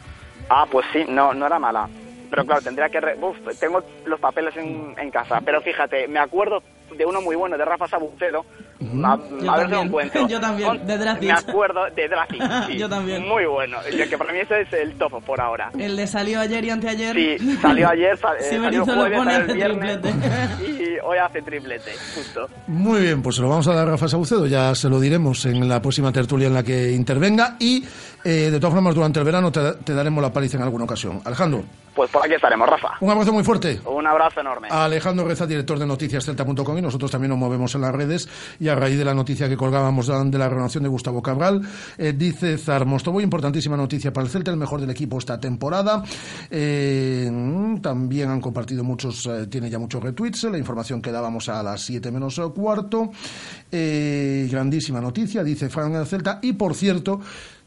Ah, 0.49 0.67
pues 0.71 0.85
sí, 0.93 1.03
no, 1.09 1.33
no 1.33 1.47
era 1.47 1.57
mala. 1.57 1.89
Pero 2.31 2.45
claro, 2.45 2.61
tendría 2.61 2.89
que... 2.89 2.97
Uf, 3.21 3.37
tengo 3.59 3.83
los 4.05 4.19
papeles 4.19 4.55
en, 4.57 4.95
en 4.97 5.11
casa. 5.11 5.39
Pero 5.45 5.61
fíjate, 5.61 6.07
me 6.07 6.19
acuerdo 6.19 6.63
de 6.97 7.05
uno 7.05 7.21
muy 7.21 7.35
bueno, 7.35 7.57
de 7.57 7.65
Rafa 7.65 7.87
Sabucedo. 7.87 8.45
a, 9.03 9.15
ver 9.15 9.65
si 9.65 9.71
lo 9.71 9.81
encuentro. 9.81 10.27
Yo 10.29 10.39
también, 10.39 10.85
de 10.85 10.97
Dracis. 10.97 11.27
Me 11.27 11.31
acuerdo 11.33 11.85
de 11.95 12.07
Dracis. 12.07 12.41
Sí, 12.67 12.77
Yo 12.77 12.89
también. 12.89 13.27
Muy 13.27 13.45
bueno. 13.45 13.77
Que 13.83 14.17
para 14.17 14.31
mí 14.31 14.39
ese 14.39 14.61
es 14.61 14.73
el 14.73 14.93
top 14.95 15.23
por 15.23 15.39
ahora. 15.41 15.71
El 15.77 15.95
de 15.95 16.05
salió 16.07 16.39
ayer 16.39 16.63
y 16.65 16.69
anteayer. 16.69 17.15
Sí, 17.15 17.57
salió 17.61 17.89
ayer, 17.89 18.17
sal, 18.17 18.37
sí, 18.39 18.55
eh, 18.55 18.59
salió 18.59 18.85
jueves, 18.85 19.11
lo 19.11 19.17
pone 19.17 19.35
el 19.35 19.53
viernes. 19.53 19.99
Y 20.61 20.99
hoy 21.03 21.17
hace 21.17 21.41
triplete, 21.41 21.91
justo. 22.15 22.47
Muy 22.67 23.01
bien, 23.01 23.21
pues 23.21 23.37
se 23.37 23.41
lo 23.41 23.49
vamos 23.49 23.67
a 23.67 23.73
dar 23.73 23.87
a 23.87 23.91
Rafa 23.91 24.07
Sabucedo. 24.07 24.45
Ya 24.47 24.75
se 24.75 24.89
lo 24.89 24.99
diremos 24.99 25.45
en 25.45 25.67
la 25.67 25.81
próxima 25.81 26.11
tertulia 26.11 26.47
en 26.47 26.53
la 26.53 26.63
que 26.63 26.91
intervenga. 26.91 27.55
Y 27.59 27.83
eh, 28.23 28.49
de 28.51 28.59
todas 28.59 28.73
formas, 28.73 28.93
durante 28.93 29.19
el 29.19 29.25
verano 29.25 29.51
te, 29.51 29.73
te 29.83 29.93
daremos 29.93 30.21
la 30.21 30.31
paliza 30.31 30.57
en 30.57 30.63
alguna 30.63 30.85
ocasión. 30.85 31.21
Alejandro. 31.25 31.63
Pues 31.95 32.09
por 32.09 32.23
aquí 32.23 32.35
estaremos, 32.35 32.69
Rafa. 32.69 32.93
Un 33.01 33.09
abrazo 33.09 33.33
muy 33.33 33.43
fuerte. 33.43 33.81
Un 33.85 34.07
abrazo 34.07 34.39
enorme. 34.39 34.69
Alejandro 34.71 35.27
Reza, 35.27 35.45
director 35.45 35.77
de 35.77 35.85
noticiascelta.com 35.85 36.77
y 36.77 36.81
nosotros 36.81 37.11
también 37.11 37.29
nos 37.29 37.39
movemos 37.39 37.75
en 37.75 37.81
las 37.81 37.93
redes 37.93 38.29
y 38.59 38.69
a 38.69 38.75
raíz 38.75 38.97
de 38.97 39.05
la 39.05 39.13
noticia 39.13 39.49
que 39.49 39.57
colgábamos 39.57 40.07
de 40.07 40.37
la 40.37 40.49
renovación 40.49 40.83
de 40.83 40.89
Gustavo 40.89 41.21
Cabral, 41.21 41.61
eh, 41.97 42.13
dice 42.13 42.57
Zarmostovo, 42.57 43.19
importantísima 43.19 43.75
noticia 43.75 44.13
para 44.13 44.25
el 44.25 44.31
Celta, 44.31 44.51
el 44.51 44.57
mejor 44.57 44.79
del 44.79 44.89
equipo 44.89 45.17
esta 45.17 45.39
temporada. 45.39 46.03
Eh, 46.49 47.29
también 47.81 48.29
han 48.29 48.39
compartido 48.41 48.83
muchos, 48.83 49.25
eh, 49.25 49.47
tiene 49.47 49.69
ya 49.69 49.79
muchos 49.79 50.01
retweets, 50.01 50.43
la 50.43 50.57
información 50.57 51.01
que 51.01 51.11
dábamos 51.11 51.49
a 51.49 51.61
las 51.61 51.81
7 51.81 52.11
menos 52.11 52.39
cuarto. 52.55 53.11
grandísima 53.71 55.01
noticia, 55.01 55.43
dice 55.43 55.69
Fran 55.69 56.05
Celta. 56.05 56.39
Y 56.41 56.53
por 56.53 56.73
cierto, 56.73 57.19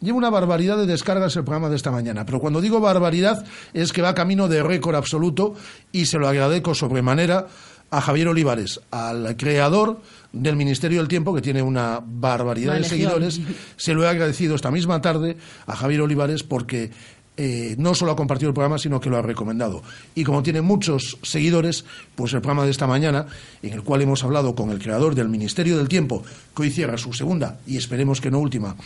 Lleva 0.04 0.18
una 0.18 0.28
barbaridad 0.28 0.76
de 0.76 0.84
descargas 0.84 1.34
el 1.36 1.44
programa 1.44 1.70
de 1.70 1.76
esta 1.76 1.90
mañana, 1.90 2.26
pero 2.26 2.38
cuando 2.38 2.60
digo 2.60 2.78
barbaridad 2.78 3.42
es 3.72 3.90
que 3.90 4.02
va 4.02 4.14
camino 4.14 4.48
de 4.48 4.62
récord 4.62 4.94
absoluto 4.96 5.54
y 5.92 6.04
se 6.04 6.18
lo 6.18 6.28
agradezco 6.28 6.74
sobremanera 6.74 7.46
a 7.90 8.00
Javier 8.02 8.28
Olivares, 8.28 8.82
al 8.90 9.34
creador 9.38 10.02
del 10.30 10.56
Ministerio 10.56 10.98
del 10.98 11.08
Tiempo, 11.08 11.34
que 11.34 11.40
tiene 11.40 11.62
una 11.62 12.02
barbaridad 12.04 12.74
de 12.74 12.84
seguidores. 12.84 13.40
Se 13.76 13.94
lo 13.94 14.04
he 14.04 14.08
agradecido 14.08 14.54
esta 14.56 14.70
misma 14.70 15.00
tarde 15.00 15.38
a 15.66 15.74
Javier 15.74 16.02
Olivares 16.02 16.42
porque 16.42 16.90
eh, 17.36 17.74
no 17.78 17.94
solo 17.94 18.12
ha 18.12 18.16
compartido 18.16 18.48
el 18.48 18.54
programa, 18.54 18.78
sino 18.78 19.00
que 19.00 19.10
lo 19.10 19.16
ha 19.16 19.22
recomendado. 19.22 19.82
Y 20.14 20.22
como 20.22 20.42
tiene 20.42 20.60
muchos 20.60 21.18
seguidores, 21.22 21.84
pues 22.14 22.32
el 22.32 22.40
programa 22.40 22.64
de 22.64 22.70
esta 22.70 22.86
mañana, 22.86 23.26
en 23.62 23.72
el 23.72 23.82
cual 23.82 24.02
hemos 24.02 24.22
hablado 24.22 24.54
con 24.54 24.70
el 24.70 24.78
creador 24.78 25.14
del 25.14 25.28
Ministerio 25.28 25.76
del 25.76 25.88
Tiempo, 25.88 26.22
que 26.54 26.62
hoy 26.62 26.70
cierra 26.70 26.96
su 26.96 27.12
segunda 27.12 27.58
y 27.66 27.76
esperemos 27.76 28.20
que 28.20 28.30
no 28.30 28.38
última 28.38 28.76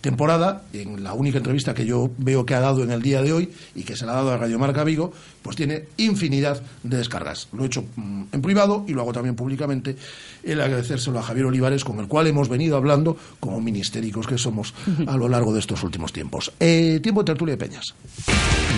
temporada, 0.00 0.62
en 0.72 1.04
la 1.04 1.12
única 1.12 1.38
entrevista 1.38 1.74
que 1.74 1.84
yo 1.84 2.10
veo 2.18 2.46
que 2.46 2.54
ha 2.54 2.60
dado 2.60 2.82
en 2.82 2.90
el 2.90 3.02
día 3.02 3.20
de 3.20 3.32
hoy 3.32 3.52
y 3.74 3.82
que 3.82 3.96
se 3.96 4.06
la 4.06 4.12
ha 4.12 4.16
dado 4.16 4.32
a 4.32 4.36
Radio 4.38 4.58
Marca 4.58 4.84
Vigo, 4.84 5.12
pues 5.42 5.56
tiene 5.56 5.84
infinidad 5.96 6.62
de 6.82 6.98
descargas. 6.98 7.48
Lo 7.52 7.64
he 7.64 7.66
hecho 7.66 7.84
mm, 7.96 8.24
en 8.32 8.42
privado 8.42 8.84
y 8.86 8.92
lo 8.92 9.02
hago 9.02 9.12
también 9.12 9.34
públicamente. 9.34 9.96
El 10.42 10.60
agradecérselo 10.60 11.18
a 11.18 11.22
Javier 11.22 11.46
Olivares, 11.46 11.84
con 11.84 11.98
el 12.00 12.08
cual 12.08 12.26
hemos 12.26 12.48
venido 12.48 12.76
hablando 12.76 13.16
como 13.40 13.60
ministéricos 13.60 14.26
que 14.26 14.38
somos 14.38 14.74
a 15.06 15.16
lo 15.16 15.28
largo 15.28 15.52
de 15.52 15.60
estos 15.60 15.82
últimos 15.82 16.12
tiempos. 16.12 16.52
Eh, 16.60 17.00
tiempo 17.02 17.22
de 17.22 17.26
tertulia 17.26 17.56
de 17.56 17.58
Peñas. 17.58 17.94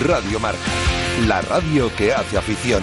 Radio 0.05 0.41
Marca, 0.41 0.59
la 1.27 1.43
radio 1.43 1.91
que 1.97 2.13
hace 2.13 2.39
afición. 2.39 2.83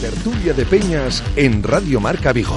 Tertulia 0.00 0.52
de 0.52 0.64
Peñas 0.64 1.24
en 1.34 1.62
Radio 1.62 1.98
Marca 1.98 2.32
Vigo. 2.32 2.56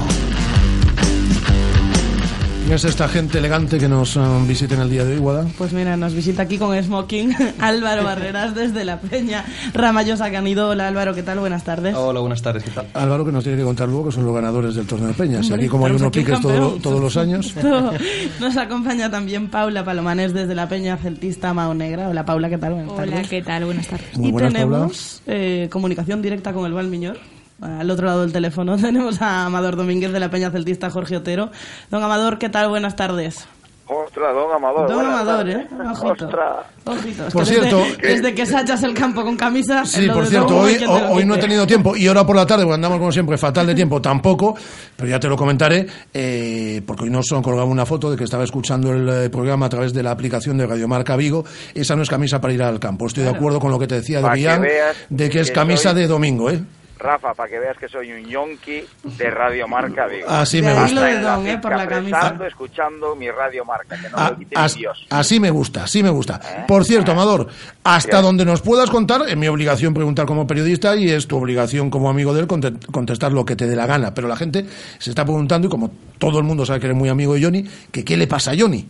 ¿Quién 2.72 2.78
es 2.78 2.86
esta 2.86 3.10
gente 3.10 3.40
elegante 3.40 3.78
que 3.78 3.90
nos 3.90 4.16
um, 4.16 4.48
visita 4.48 4.76
en 4.76 4.80
el 4.84 4.90
día 4.90 5.04
de 5.04 5.16
hoy, 5.16 5.20
Guada? 5.20 5.46
Pues 5.58 5.74
mira, 5.74 5.98
nos 5.98 6.14
visita 6.14 6.44
aquí 6.44 6.58
con 6.58 6.82
smoking 6.82 7.36
Álvaro 7.60 8.06
Barreras 8.06 8.56
desde 8.56 8.86
La 8.86 8.98
Peña 9.02 9.44
Ramallosa 9.74 10.32
Canido. 10.32 10.70
Hola 10.70 10.88
Álvaro, 10.88 11.14
¿qué 11.14 11.22
tal? 11.22 11.40
Buenas 11.40 11.66
tardes. 11.66 11.94
Hola, 11.94 12.22
buenas 12.22 12.42
tardes, 12.42 12.64
¿qué 12.64 12.72
tal? 12.72 12.88
Álvaro 12.94 13.26
que 13.26 13.34
nos 13.34 13.44
tiene 13.44 13.58
que 13.58 13.66
contar 13.66 13.90
luego 13.90 14.06
que 14.06 14.12
son 14.14 14.26
los 14.26 14.34
ganadores 14.34 14.74
del 14.76 14.88
torneo 14.88 15.10
de 15.10 15.14
Peñas. 15.16 15.42
Hombre, 15.48 15.56
aquí 15.58 15.68
como 15.68 15.86
hay 15.86 15.98
piques 16.12 16.40
todo- 16.40 16.78
todos 16.82 17.02
los 17.02 17.18
años. 17.18 17.54
Nos 18.40 18.56
acompaña 18.56 19.12
también 19.12 19.50
Paula 19.50 19.84
Palomanes 19.84 20.34
desde 20.34 20.56
La 20.56 20.70
Peña 20.70 20.96
Celtista 20.96 21.54
Mao 21.54 21.74
Negra. 21.74 22.08
Hola 22.08 22.24
Paula, 22.24 22.48
¿qué 22.48 22.58
tal? 22.58 22.76
Buenas 22.76 22.94
Hola, 22.94 23.06
tardes. 23.12 23.28
¿qué 23.28 23.42
tal? 23.42 23.66
Buenas 23.66 23.88
tardes. 23.88 24.18
Muy 24.18 24.30
y 24.30 24.32
buenas, 24.32 24.54
tenemos 24.54 25.22
eh, 25.28 25.68
comunicación 25.70 26.22
directa 26.22 26.54
con 26.54 26.66
el 26.66 26.72
Valmiñor. 26.72 27.18
Al 27.62 27.90
otro 27.92 28.08
lado 28.08 28.22
del 28.22 28.34
teléfono 28.34 28.76
tenemos 28.82 29.22
a 29.22 29.46
Amador 29.46 29.76
Domínguez 29.76 30.12
de 30.12 30.20
la 30.20 30.30
Peña 30.30 30.52
Celtista 30.52 30.90
Jorge 30.90 31.18
Otero. 31.18 31.52
Don 31.90 32.04
Amador, 32.04 32.38
¿qué 32.40 32.50
tal? 32.50 32.70
Buenas 32.70 32.96
tardes. 32.96 33.48
Ostras, 33.94 34.34
don 34.34 34.50
Amador. 34.56 34.88
Don 34.90 35.06
Amador, 35.06 35.38
tardes. 35.40 35.56
¿eh? 35.58 35.68
Ojito. 35.92 36.26
Ostras. 36.26 36.56
Ojito. 36.86 37.28
Es 37.28 37.34
Por 37.34 37.44
que 37.44 37.52
desde- 37.52 37.68
cierto- 37.70 38.02
desde, 38.02 38.34
que 38.36 38.46
sachas 38.46 38.84
el 38.84 38.94
campo 38.94 39.22
con 39.26 39.36
camisa. 39.36 39.86
Sí, 39.86 40.08
por 40.08 40.26
cierto, 40.28 40.58
hoy, 40.60 40.76
¿quién 40.78 40.90
te 40.90 41.00
lo 41.02 41.10
hoy 41.12 41.26
no 41.26 41.36
he 41.36 41.40
tenido 41.40 41.68
tiempo 41.68 41.94
y 41.98 42.08
ahora 42.08 42.26
por 42.26 42.38
la 42.38 42.46
tarde, 42.46 42.64
porque 42.64 42.76
andamos 42.76 43.00
como 43.00 43.12
siempre 43.12 43.38
fatal 43.38 43.68
de 43.68 43.76
tiempo, 43.76 44.02
tampoco, 44.02 44.56
pero 44.96 45.10
ya 45.10 45.20
te 45.20 45.28
lo 45.28 45.36
comentaré, 45.36 45.86
eh, 46.14 46.82
porque 46.88 47.04
hoy 47.04 47.10
nos 47.10 47.30
han 47.34 47.42
colgado 47.42 47.68
una 47.68 47.86
foto 47.86 48.10
de 48.10 48.16
que 48.16 48.24
estaba 48.24 48.46
escuchando 48.46 48.94
el 48.94 49.10
eh, 49.26 49.30
programa 49.30 49.66
a 49.66 49.70
través 49.70 49.94
de 49.94 50.02
la 50.04 50.12
aplicación 50.12 50.58
de 50.58 50.68
Radiomarca 50.68 51.18
Vigo. 51.18 51.44
Esa 51.76 51.94
no 51.98 52.04
es 52.04 52.10
camisa 52.10 52.40
para 52.40 52.54
ir 52.54 52.64
al 52.64 52.80
campo. 52.80 53.08
Estoy 53.08 53.24
de 53.24 53.30
acuerdo 53.32 53.60
con 53.60 53.72
lo 53.72 53.78
que 53.80 53.88
te 53.88 53.96
decía 53.96 54.22
de 54.22 54.72
de 55.10 55.30
que 55.30 55.42
es 55.42 55.50
que 55.50 55.54
camisa 55.54 55.92
soy- 55.92 56.00
de 56.02 56.08
domingo, 56.08 56.50
¿eh? 56.50 56.64
Rafa, 57.02 57.34
para 57.34 57.50
que 57.50 57.60
veas 57.60 57.78
que 57.78 57.88
soy 57.90 58.12
un 58.12 58.26
yonki 58.26 58.84
de 59.04 59.30
Radio 59.32 59.68
Marca 59.68 60.06
Vigo. 60.08 60.28
Así 60.30 60.62
me 60.62 60.70
De 60.72 60.78
ahí 60.78 60.84
gusta. 60.92 61.06
de 61.06 61.20
Don, 61.20 61.48
¿eh? 61.48 61.58
Por 61.58 61.76
la 61.76 61.88
camisa. 61.88 62.38
escuchando 62.48 63.16
mi 63.16 63.30
Radio 63.32 63.66
Marca, 63.66 64.00
que 64.00 64.10
no 64.10 64.18
A- 64.18 64.32
me 64.32 64.38
quite 64.38 64.56
ni 64.56 64.62
as- 64.62 64.76
Dios. 64.76 65.06
así 65.10 65.40
me 65.40 65.50
gusta, 65.50 65.84
así 65.84 66.04
me 66.04 66.10
gusta. 66.10 66.40
Por 66.68 66.86
cierto, 66.86 67.12
Amador, 67.12 67.48
hasta 67.84 68.22
donde 68.22 68.46
nos 68.46 68.62
puedas 68.62 68.90
contar, 68.90 69.22
es 69.28 69.36
mi 69.36 69.48
obligación 69.48 69.94
preguntar 69.94 70.26
como 70.26 70.46
periodista 70.48 70.96
y 70.96 71.10
es 71.10 71.28
tu 71.28 71.38
obligación 71.38 71.90
como 71.90 72.10
amigo 72.10 72.34
de 72.34 72.42
él 72.42 72.48
conte- 72.48 72.74
contestar 72.92 73.32
lo 73.32 73.44
que 73.46 73.56
te 73.56 73.68
dé 73.68 73.76
la 73.76 73.86
gana. 73.88 74.14
Pero 74.14 74.28
la 74.28 74.36
gente 74.36 74.66
se 75.00 75.10
está 75.10 75.24
preguntando, 75.26 75.68
y 75.68 75.70
como 75.72 75.92
todo 76.20 76.38
el 76.38 76.44
mundo 76.46 76.66
sabe 76.66 76.80
que 76.80 76.86
eres 76.88 76.98
muy 76.98 77.10
amigo 77.10 77.34
de 77.34 77.44
Johnny, 77.44 77.64
que 77.92 78.06
qué 78.06 78.16
le 78.18 78.28
pasa 78.28 78.52
a 78.52 78.56
Johnny. 78.58 78.88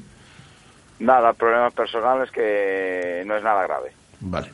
Nada, 1.00 1.34
problemas 1.34 1.74
personales 1.74 2.30
que 2.32 3.24
no 3.26 3.36
es 3.36 3.44
nada 3.44 3.64
grave. 3.64 3.92
Vale. 4.20 4.50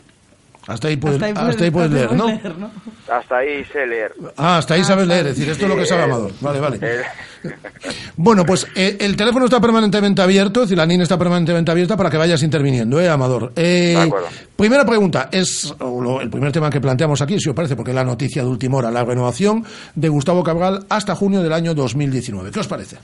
Hasta 0.67 0.89
ahí 0.89 0.97
puedes, 0.97 1.15
Hasta 1.15 1.25
ahí 1.27 1.33
puedes- 1.33 1.49
hasta 1.49 1.63
ahí 1.63 1.71
puedes 1.71 1.91
leer, 1.91 2.11
¿no? 2.13 2.27
leer, 2.27 2.57
¿no? 2.57 2.71
Hasta 3.09 3.37
ahí 3.37 3.63
sé 3.65 3.87
leer. 3.87 4.13
Ah, 4.35 4.57
hasta 4.57 4.73
ahí 4.73 4.83
sabes 4.83 5.07
leer, 5.07 5.27
es 5.27 5.35
decir, 5.37 5.49
esto 5.49 5.63
es 5.65 5.69
lo 5.69 5.77
que 5.77 5.85
sabe 5.85 6.03
Amador. 6.03 6.31
Vale, 6.41 6.59
vale. 6.59 6.77
eh, 6.81 7.01
Bueno, 8.15 8.45
pues 8.45 8.67
eh, 8.75 8.97
el 8.99 9.15
teléfono 9.15 9.45
está 9.45 9.59
permanentemente 9.59 10.21
abierto, 10.21 10.61
es 10.61 10.67
decir, 10.69 10.77
la 10.77 10.85
NIN 10.85 11.01
está 11.01 11.17
permanentemente 11.17 11.71
abierta 11.71 11.95
para 11.97 12.09
que 12.09 12.17
vayas 12.17 12.41
interviniendo, 12.43 12.99
¿eh, 12.99 13.09
Amador? 13.09 13.53
Eh, 13.55 13.93
De 13.95 14.01
acuerdo. 14.01 14.27
Primera 14.55 14.85
pregunta, 14.85 15.29
es 15.31 15.73
o 15.79 16.01
lo- 16.01 16.21
el 16.21 16.29
primer 16.29 16.51
tema 16.51 16.69
que 16.69 16.81
planteamos 16.81 17.21
aquí, 17.21 17.39
si 17.39 17.49
os 17.49 17.55
parece, 17.55 17.75
porque 17.75 17.91
es 17.91 17.95
la 17.95 18.03
noticia 18.03 18.41
de 18.43 18.47
última 18.49 18.77
hora, 18.77 18.89
la 18.91 19.03
renovación 19.05 19.63
de 19.95 20.09
Gustavo 20.09 20.43
Cabral 20.43 20.85
hasta 20.89 21.15
junio 21.15 21.43
del 21.43 21.53
año 21.53 21.73
2019. 21.75 22.51
¿Qué 22.51 22.59
os 22.59 22.67
parece? 22.67 22.97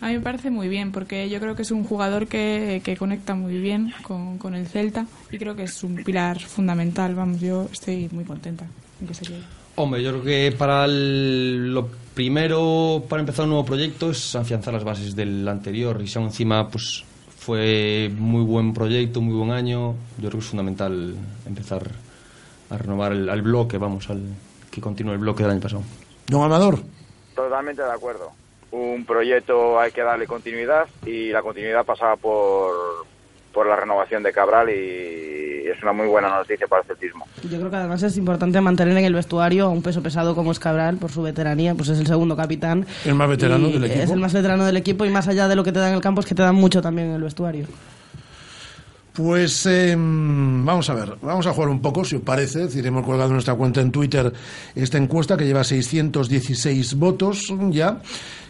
A 0.00 0.08
mí 0.08 0.14
me 0.14 0.20
parece 0.20 0.50
muy 0.50 0.68
bien, 0.68 0.92
porque 0.92 1.30
yo 1.30 1.40
creo 1.40 1.54
que 1.54 1.62
es 1.62 1.70
un 1.70 1.84
jugador 1.84 2.26
que, 2.26 2.82
que 2.84 2.96
conecta 2.96 3.34
muy 3.34 3.58
bien 3.58 3.92
con, 4.02 4.36
con 4.38 4.54
el 4.54 4.66
Celta 4.66 5.06
y 5.30 5.38
creo 5.38 5.54
que 5.56 5.62
es 5.64 5.82
un 5.82 5.96
pilar 5.96 6.40
fundamental. 6.40 7.14
Vamos, 7.14 7.40
yo 7.40 7.68
estoy 7.72 8.08
muy 8.12 8.24
contenta 8.24 8.66
Hombre, 9.76 10.02
yo 10.02 10.10
creo 10.10 10.22
que 10.22 10.54
para 10.56 10.84
el- 10.84 11.72
lo 11.74 11.88
primero, 12.14 13.02
para 13.08 13.20
empezar 13.20 13.44
un 13.44 13.50
nuevo 13.50 13.64
proyecto, 13.64 14.10
es 14.10 14.34
afianzar 14.36 14.72
las 14.74 14.84
bases 14.84 15.16
del 15.16 15.46
anterior. 15.48 16.00
Y 16.00 16.06
si 16.06 16.18
aún 16.18 16.28
encima, 16.28 16.68
pues 16.68 17.04
fue 17.36 18.10
muy 18.16 18.42
buen 18.44 18.72
proyecto, 18.72 19.20
muy 19.20 19.34
buen 19.34 19.50
año, 19.50 19.94
yo 20.18 20.28
creo 20.28 20.30
que 20.32 20.38
es 20.38 20.44
fundamental 20.44 21.14
empezar 21.46 21.90
a 22.70 22.78
renovar 22.78 23.12
el, 23.12 23.28
al 23.28 23.42
bloque, 23.42 23.76
vamos, 23.78 24.08
al 24.10 24.22
que 24.70 24.80
continúe 24.80 25.12
el 25.12 25.18
bloque 25.18 25.42
del 25.42 25.52
año 25.52 25.60
pasado. 25.60 25.82
Don 26.28 26.42
Amador. 26.42 26.78
Totalmente 27.34 27.82
de 27.82 27.90
acuerdo. 27.92 28.30
Un 28.70 29.04
proyecto 29.04 29.78
hay 29.78 29.92
que 29.92 30.00
darle 30.02 30.26
continuidad 30.26 30.86
y 31.04 31.30
la 31.30 31.42
continuidad 31.42 31.84
pasaba 31.84 32.16
por, 32.16 32.72
por 33.52 33.66
la 33.66 33.76
renovación 33.76 34.22
de 34.22 34.32
Cabral 34.32 34.70
y 34.70 35.43
es 35.68 35.82
una 35.82 35.92
muy 35.92 36.06
buena 36.06 36.28
noticia 36.28 36.66
para 36.66 36.82
el 36.82 36.88
celtismo. 36.88 37.26
Yo 37.42 37.58
creo 37.58 37.70
que 37.70 37.76
además 37.76 38.02
es 38.02 38.16
importante 38.16 38.60
mantener 38.60 38.96
en 38.96 39.04
el 39.04 39.14
vestuario 39.14 39.66
a 39.66 39.68
un 39.68 39.82
peso 39.82 40.02
pesado 40.02 40.34
como 40.34 40.52
es 40.52 40.58
Cabral 40.58 40.96
por 40.96 41.10
su 41.10 41.22
veteranía, 41.22 41.74
pues 41.74 41.88
es 41.88 41.98
el 41.98 42.06
segundo 42.06 42.36
capitán. 42.36 42.86
El 43.04 43.14
más 43.14 43.28
veterano 43.28 43.68
del 43.68 43.84
equipo. 43.84 44.02
Es 44.02 44.10
el 44.10 44.20
más 44.20 44.32
veterano 44.32 44.64
del 44.64 44.76
equipo 44.76 45.04
y 45.04 45.10
más 45.10 45.28
allá 45.28 45.48
de 45.48 45.56
lo 45.56 45.64
que 45.64 45.72
te 45.72 45.78
da 45.78 45.88
en 45.88 45.94
el 45.94 46.00
campo 46.00 46.20
es 46.20 46.26
que 46.26 46.34
te 46.34 46.42
dan 46.42 46.54
mucho 46.54 46.80
también 46.82 47.08
en 47.08 47.14
el 47.14 47.22
vestuario. 47.22 47.66
Pues 49.14 49.64
eh, 49.66 49.94
vamos 49.96 50.90
a 50.90 50.94
ver, 50.94 51.14
vamos 51.22 51.46
a 51.46 51.52
jugar 51.52 51.68
un 51.68 51.80
poco, 51.80 52.04
si 52.04 52.16
os 52.16 52.22
parece. 52.22 52.62
Es 52.62 52.66
decir, 52.66 52.84
hemos 52.84 53.04
colgado 53.04 53.28
en 53.28 53.34
nuestra 53.34 53.54
cuenta 53.54 53.80
en 53.80 53.92
Twitter 53.92 54.32
esta 54.74 54.98
encuesta 54.98 55.36
que 55.36 55.44
lleva 55.44 55.62
616 55.62 56.94
votos 56.94 57.54
ya. 57.70 58.00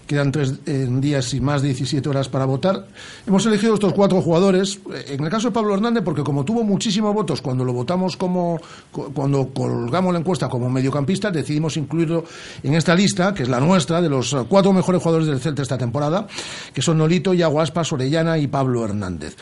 Quedan 0.07 0.31
tres 0.33 0.55
eh, 0.67 0.87
días 0.91 1.33
y 1.33 1.41
más 1.41 1.63
de 1.63 1.69
17 1.69 2.07
horas 2.09 2.29
para 2.29 2.45
votar. 2.45 2.87
Hemos 3.27 3.47
elegido 3.47 3.75
estos 3.75 3.93
cuatro 3.95 4.21
jugadores. 4.21 4.79
En 5.09 5.25
el 5.25 5.31
caso 5.31 5.49
de 5.49 5.53
Pablo 5.55 5.73
Hernández, 5.75 6.03
porque 6.05 6.23
como 6.23 6.45
tuvo 6.45 6.63
muchísimos 6.63 7.15
votos 7.15 7.41
cuando 7.41 7.65
lo 7.65 7.73
votamos 7.73 8.17
como, 8.17 8.61
cu- 8.93 9.13
cuando 9.15 9.49
colgamos 9.49 10.13
la 10.13 10.19
encuesta 10.21 10.49
como 10.49 10.69
mediocampista, 10.69 11.31
decidimos 11.31 11.77
incluirlo 11.79 12.25
en 12.63 12.75
esta 12.75 12.95
lista, 12.95 13.33
que 13.33 13.45
es 13.45 13.49
la 13.49 13.61
nuestra, 13.61 14.03
de 14.03 14.11
los 14.11 14.33
eh, 14.35 14.45
cuatro 14.49 14.73
mejores 14.75 15.03
jugadores 15.03 15.27
del 15.27 15.41
Celta 15.41 15.63
esta 15.63 15.79
temporada, 15.79 16.27
que 16.75 16.83
son 16.83 16.99
Nolito, 16.99 17.33
Iago 17.33 17.61
Aspas, 17.61 17.93
Orellana 17.93 18.37
y 18.39 18.47
Pablo 18.47 18.85
Hernández. 18.85 19.37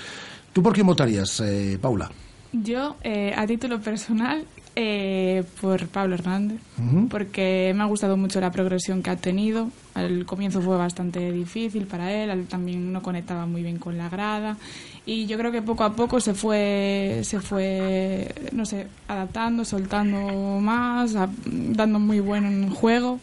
¿Tú 0.52 0.62
por 0.62 0.72
quién 0.74 0.86
votarías, 0.86 1.40
eh, 1.40 1.78
Paula? 1.80 2.10
Yo, 2.52 2.96
eh, 3.02 3.32
a 3.36 3.46
título 3.46 3.80
personal, 3.80 4.44
eh, 4.76 5.44
por 5.60 5.86
Pablo 5.88 6.14
Hernández, 6.14 6.58
Ujú. 6.78 7.08
porque 7.08 7.72
me 7.76 7.82
ha 7.82 7.86
gustado 7.86 8.16
mucho 8.16 8.40
la 8.40 8.50
progresión 8.50 9.02
que 9.02 9.10
ha 9.10 9.16
tenido. 9.16 9.68
Al 9.94 10.24
comienzo 10.24 10.62
fue 10.62 10.76
bastante 10.78 11.30
difícil 11.32 11.86
para 11.86 12.10
él, 12.12 12.46
también 12.46 12.92
no 12.92 13.02
conectaba 13.02 13.44
muy 13.46 13.62
bien 13.62 13.78
con 13.78 13.98
la 13.98 14.08
grada 14.08 14.56
y 15.04 15.26
yo 15.26 15.36
creo 15.36 15.52
que 15.52 15.60
poco 15.60 15.84
a 15.84 15.92
poco 15.94 16.20
se 16.20 16.32
fue, 16.32 17.20
se 17.24 17.40
fue, 17.40 18.34
no 18.52 18.64
sé, 18.64 18.86
adaptando, 19.08 19.64
soltando 19.66 20.60
más, 20.60 21.14
a- 21.16 21.28
dando 21.44 21.98
muy 21.98 22.20
buen 22.20 22.70
juego 22.70 23.20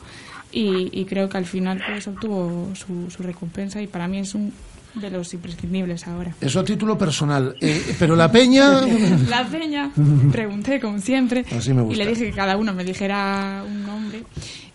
y, 0.51 0.89
y 0.91 1.05
creo 1.05 1.29
que 1.29 1.37
al 1.37 1.45
final 1.45 1.81
pues 1.87 2.07
obtuvo 2.07 2.69
su, 2.75 3.09
su 3.09 3.23
recompensa 3.23 3.81
y 3.81 3.87
para 3.87 4.07
mí 4.07 4.19
es 4.19 4.35
un 4.35 4.51
de 4.95 5.09
los 5.11 5.33
imprescindibles 5.33 6.07
ahora. 6.07 6.33
Eso 6.41 6.59
a 6.59 6.63
título 6.63 6.97
personal. 6.97 7.55
Eh, 7.61 7.95
pero 7.99 8.15
la 8.15 8.31
Peña... 8.31 8.81
La 9.29 9.45
peña, 9.47 9.91
pregunté 10.31 10.79
como 10.79 10.99
siempre 10.99 11.45
Así 11.55 11.73
me 11.73 11.81
y 11.81 11.85
gusta. 11.85 12.03
le 12.03 12.09
dije 12.09 12.25
que 12.25 12.31
cada 12.31 12.57
uno 12.57 12.73
me 12.73 12.83
dijera 12.83 13.63
un 13.67 13.83
nombre 13.85 14.23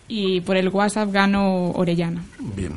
y 0.07 0.41
por 0.41 0.55
el 0.57 0.69
WhatsApp 0.69 1.11
ganó 1.11 1.71
Orellana. 1.71 2.23
Bien. 2.55 2.73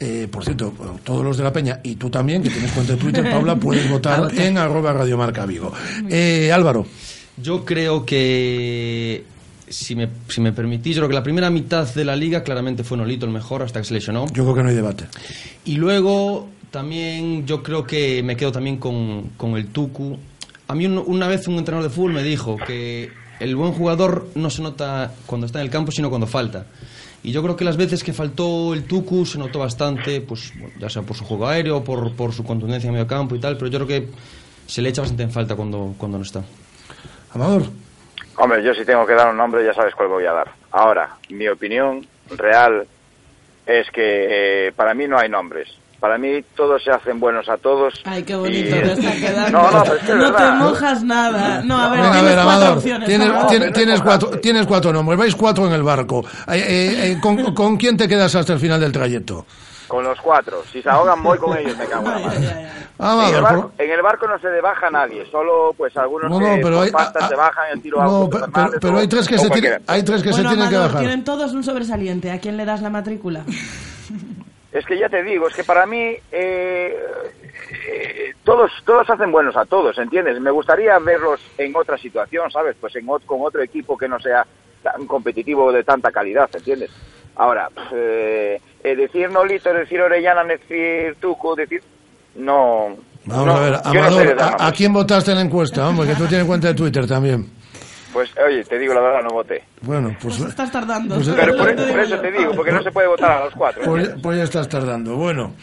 Eh, 0.00 0.28
por 0.30 0.44
cierto, 0.44 0.72
todos 1.04 1.24
los 1.24 1.36
de 1.36 1.44
la 1.44 1.52
Peña 1.52 1.80
y 1.82 1.94
tú 1.94 2.10
también, 2.10 2.42
que 2.42 2.50
tienes 2.50 2.72
cuenta 2.72 2.94
de 2.94 2.98
Twitter, 2.98 3.30
Paula, 3.30 3.56
puedes 3.56 3.88
votar 3.88 4.28
en 4.38 4.58
arroba 4.58 4.92
radiomarca 4.92 5.46
Vigo. 5.46 5.72
Eh, 6.08 6.50
Álvaro. 6.52 6.86
Yo 7.36 7.64
creo 7.64 8.04
que, 8.04 9.24
si 9.68 9.94
me, 9.94 10.08
si 10.28 10.40
me 10.40 10.52
permitís, 10.52 10.96
yo 10.96 11.00
creo 11.02 11.08
que 11.08 11.14
la 11.14 11.22
primera 11.22 11.48
mitad 11.50 11.92
de 11.94 12.04
la 12.04 12.16
liga 12.16 12.42
claramente 12.42 12.84
fue 12.84 12.96
Nolito 12.96 13.24
el 13.26 13.32
mejor 13.32 13.62
hasta 13.62 13.80
que 13.80 13.86
se 13.86 13.94
lesionó. 13.94 14.26
Yo 14.32 14.42
creo 14.44 14.54
que 14.54 14.62
no 14.62 14.68
hay 14.68 14.74
debate. 14.74 15.06
Y 15.64 15.76
luego 15.76 16.48
también 16.74 17.46
yo 17.46 17.62
creo 17.62 17.86
que 17.86 18.20
me 18.24 18.36
quedo 18.36 18.50
también 18.50 18.78
con, 18.78 19.30
con 19.36 19.56
el 19.56 19.68
Tucu. 19.68 20.18
A 20.66 20.74
mí 20.74 20.86
un- 20.86 20.98
una 21.06 21.28
vez 21.28 21.46
un 21.46 21.54
entrenador 21.54 21.88
de 21.88 21.94
fútbol 21.94 22.12
me 22.14 22.22
dijo 22.24 22.56
que 22.66 23.12
el 23.38 23.54
buen 23.54 23.72
jugador 23.72 24.26
no 24.34 24.50
se 24.50 24.60
nota 24.60 25.12
cuando 25.24 25.46
está 25.46 25.60
en 25.60 25.66
el 25.66 25.70
campo, 25.70 25.92
sino 25.92 26.08
cuando 26.10 26.26
falta. 26.26 26.66
Y 27.22 27.30
yo 27.30 27.42
creo 27.44 27.54
que 27.56 27.64
las 27.64 27.76
veces 27.76 28.02
que 28.02 28.12
faltó 28.12 28.74
el 28.74 28.84
Tucu 28.84 29.24
se 29.24 29.38
notó 29.38 29.60
bastante, 29.60 30.20
pues 30.20 30.52
bueno, 30.58 30.74
ya 30.80 30.90
sea 30.90 31.02
por 31.02 31.16
su 31.16 31.24
juego 31.24 31.46
aéreo, 31.46 31.84
por, 31.84 32.12
por 32.16 32.32
su 32.32 32.42
contundencia 32.44 32.88
en 32.88 32.94
medio 32.94 33.06
campo 33.06 33.36
y 33.36 33.38
tal, 33.38 33.56
pero 33.56 33.68
yo 33.68 33.78
creo 33.78 33.88
que 33.88 34.08
se 34.66 34.82
le 34.82 34.88
echa 34.88 35.02
bastante 35.02 35.22
en 35.22 35.30
falta 35.30 35.54
cuando, 35.54 35.94
cuando 35.96 36.18
no 36.18 36.24
está. 36.24 36.42
Amador. 37.32 37.62
Hombre, 38.36 38.64
yo 38.64 38.74
si 38.74 38.84
tengo 38.84 39.06
que 39.06 39.14
dar 39.14 39.30
un 39.30 39.36
nombre 39.36 39.64
ya 39.64 39.72
sabes 39.74 39.94
cuál 39.94 40.08
voy 40.08 40.24
a 40.26 40.32
dar. 40.32 40.50
Ahora, 40.72 41.16
mi 41.30 41.46
opinión 41.46 42.04
real 42.36 42.84
es 43.64 43.88
que 43.92 44.66
eh, 44.66 44.72
para 44.72 44.92
mí 44.92 45.06
no 45.06 45.16
hay 45.18 45.28
nombres. 45.28 45.68
Para 46.04 46.18
mí 46.18 46.44
todos 46.54 46.84
se 46.84 46.90
hacen 46.90 47.18
buenos 47.18 47.48
a 47.48 47.56
todos. 47.56 47.94
Ay, 48.04 48.22
qué 48.24 48.36
bonito 48.36 48.76
y- 48.76 48.78
te 48.82 48.92
está 48.92 49.12
quedando. 49.12 49.50
No, 49.58 49.70
no, 49.70 49.82
pero 49.84 49.94
es 49.96 50.02
que 50.02 50.14
No 50.14 50.32
te 50.34 50.50
mojas 50.50 51.02
nada. 51.02 51.62
No, 51.64 51.78
a 51.78 51.88
ver, 51.88 52.00
Venga, 52.00 52.08
a 52.10 52.12
tienes 52.12 52.34
ver, 52.36 52.44
cuatro 52.44 52.50
Amador. 52.60 52.76
opciones. 52.76 53.08
Tienes, 53.08 53.46
tienes- 53.46 53.72
tienes 53.72 54.00
cuatro, 54.02 54.28
tienes 54.42 54.66
cuatro 54.66 54.92
nombres. 54.92 55.18
Vais 55.18 55.34
cuatro 55.34 55.66
en 55.66 55.72
el 55.72 55.82
barco. 55.82 56.22
Eh, 56.48 56.56
eh, 56.58 57.12
eh, 57.12 57.18
¿con, 57.22 57.54
con 57.54 57.78
quién 57.78 57.96
te 57.96 58.06
quedas 58.06 58.34
hasta 58.34 58.52
el 58.52 58.58
final 58.60 58.78
del 58.80 58.92
trayecto? 58.92 59.46
Con 59.88 60.04
los 60.04 60.20
cuatro. 60.20 60.62
Si 60.70 60.82
se 60.82 60.90
ahogan 60.90 61.22
voy 61.22 61.38
con 61.38 61.56
ellos, 61.56 61.74
me 61.78 61.86
cago 61.86 62.06
en 62.06 62.12
la 62.12 62.18
mano. 62.18 63.28
En 63.30 63.34
el, 63.34 63.40
barco, 63.42 63.72
en 63.78 63.90
el 63.90 64.02
barco 64.02 64.28
no 64.28 64.38
se 64.38 64.48
debaja 64.48 64.90
nadie, 64.90 65.24
solo 65.32 65.72
pues 65.74 65.96
algunos 65.96 66.30
No, 66.30 66.38
que 66.38 66.44
no, 66.44 66.56
pero 66.62 66.80
hay- 66.82 66.90
pasta 66.90 67.20
ah, 67.22 67.28
se 67.28 67.34
bajan 67.34 67.64
el 67.72 67.80
tiro 67.80 68.00
a 68.02 68.04
No, 68.04 68.28
pero, 68.30 68.46
pero- 68.52 68.70
pero 68.78 68.98
hay 68.98 69.08
tres 69.08 69.26
que 69.26 69.38
se 69.38 69.48
tienen, 69.48 69.82
hay 69.86 70.02
tres 70.02 70.22
que 70.22 70.30
Bueno, 70.32 70.50
se 70.50 70.54
tienen 70.54 70.70
que 70.70 70.76
bajar. 70.78 70.98
tienen 71.00 71.24
todos 71.24 71.52
un 71.54 71.64
sobresaliente. 71.64 72.30
¿A 72.30 72.38
quién 72.40 72.58
le 72.58 72.66
das 72.66 72.82
la 72.82 72.90
matrícula? 72.90 73.40
Es 74.74 74.84
que 74.84 74.98
ya 74.98 75.08
te 75.08 75.22
digo, 75.22 75.46
es 75.46 75.54
que 75.54 75.62
para 75.62 75.86
mí 75.86 76.16
eh, 76.32 76.98
eh, 77.86 78.34
todos 78.42 78.72
todos 78.84 79.08
hacen 79.08 79.30
buenos 79.30 79.56
a 79.56 79.64
todos, 79.64 79.96
¿entiendes? 79.98 80.40
Me 80.40 80.50
gustaría 80.50 80.98
verlos 80.98 81.40
en 81.56 81.76
otra 81.76 81.96
situación, 81.96 82.50
¿sabes? 82.50 82.74
Pues 82.80 82.96
en 82.96 83.06
con 83.06 83.40
otro 83.42 83.62
equipo 83.62 83.96
que 83.96 84.08
no 84.08 84.18
sea 84.18 84.44
tan 84.82 85.06
competitivo 85.06 85.70
de 85.70 85.84
tanta 85.84 86.10
calidad, 86.10 86.50
¿entiendes? 86.52 86.90
Ahora, 87.36 87.70
eh, 87.92 88.60
eh, 88.82 88.96
decir 88.96 89.30
Nolito, 89.30 89.72
decir 89.72 90.00
Orellana, 90.00 90.42
decir 90.42 91.16
Tuco, 91.20 91.54
decir... 91.54 91.80
No... 92.34 92.96
Vamos 93.26 93.46
no, 93.46 93.56
a 93.56 93.60
ver, 93.60 93.72
no 93.72 93.78
Amador, 93.84 94.36
¿a, 94.58 94.72
quién 94.72 94.92
votaste 94.92 95.30
en 95.30 95.38
la 95.38 95.44
encuesta? 95.44 95.88
Hombre, 95.88 96.08
que 96.08 96.16
tú 96.16 96.26
tienes 96.26 96.46
cuenta 96.46 96.68
de 96.68 96.74
Twitter 96.74 97.06
también. 97.06 97.48
Pues, 98.14 98.30
oye, 98.46 98.64
te 98.64 98.78
digo 98.78 98.94
la 98.94 99.00
verdad, 99.02 99.22
no 99.24 99.30
voté. 99.34 99.62
Bueno, 99.82 100.16
pues, 100.22 100.40
Estás 100.40 100.70
tardando. 100.72 101.16
Pues, 101.16 101.28
Pero 101.28 101.56
por, 101.56 101.74
por 101.74 102.00
eso 102.00 102.18
te 102.20 102.30
digo, 102.32 102.52
porque 102.54 102.72
no 102.72 102.82
se 102.82 102.90
puede 102.90 103.08
votar 103.08 103.32
a 103.32 103.44
los 103.44 103.54
cuatro. 103.54 103.82
pues, 103.84 104.08
pues 104.22 104.38
ya 104.38 104.44
estás 104.44 104.68
tardando. 104.68 105.16
Bueno, 105.16 105.54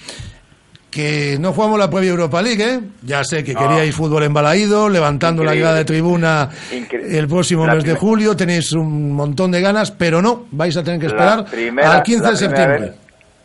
que 0.91 1.37
no 1.39 1.53
jugamos 1.53 1.79
la 1.79 1.89
previa 1.89 2.09
Europa 2.09 2.41
League, 2.41 2.61
¿eh? 2.63 2.79
Ya 3.03 3.23
sé 3.23 3.43
que 3.45 3.53
No. 3.53 3.61
queríais 3.61 3.95
fútbol 3.95 4.23
embalaído, 4.23 4.89
levantando 4.89 5.41
la 5.45 5.55
grada 5.55 5.75
de 5.75 5.85
tribuna 5.85 6.49
Increíble. 6.73 7.17
el 7.17 7.27
próximo 7.29 7.65
La 7.65 7.75
mes 7.75 7.85
de 7.85 7.95
julio. 7.95 8.35
Tenéis 8.35 8.73
un 8.73 9.13
montón 9.13 9.51
de 9.51 9.61
ganas, 9.61 9.89
pero 9.91 10.21
no, 10.21 10.47
vais 10.51 10.75
a 10.75 10.83
tener 10.83 10.99
que 10.99 11.05
esperar 11.07 11.45
primera- 11.45 11.93
al 11.93 12.03
15 12.03 12.29
de 12.31 12.35
septiembre. 12.35 12.79
vez- 12.81 12.95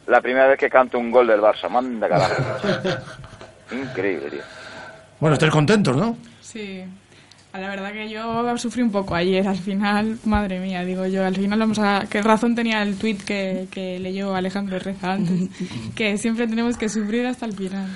la 0.08 0.20
primera 0.20 0.48
vez 0.48 0.58
que 0.58 0.68
canto 0.68 0.98
un 0.98 1.10
gol 1.12 1.28
del 1.28 1.40
Barça, 1.40 1.68
manda 1.70 2.08
carajo. 2.08 2.34
Increíble, 3.72 4.30
tío. 4.30 4.40
Bueno, 5.20 5.34
estáis 5.34 5.52
contentos, 5.52 5.96
¿no? 5.96 6.16
Sí. 6.40 6.84
La 7.58 7.68
verdad 7.68 7.92
que 7.92 8.08
yo 8.08 8.58
sufrí 8.58 8.82
un 8.82 8.90
poco 8.90 9.14
ayer, 9.14 9.46
al 9.46 9.58
final, 9.58 10.18
madre 10.24 10.60
mía, 10.60 10.84
digo 10.84 11.06
yo, 11.06 11.24
al 11.24 11.36
final 11.36 11.58
vamos 11.58 11.78
a... 11.78 12.06
¿Qué 12.08 12.22
razón 12.22 12.54
tenía 12.54 12.82
el 12.82 12.96
tuit 12.96 13.22
que, 13.22 13.66
que 13.70 13.98
leyó 13.98 14.34
Alejandro 14.34 14.78
Reza 14.78 15.12
antes? 15.12 15.50
que 15.94 16.18
siempre 16.18 16.46
tenemos 16.46 16.76
que 16.76 16.88
sufrir 16.88 17.26
hasta 17.26 17.46
el 17.46 17.54
final. 17.54 17.88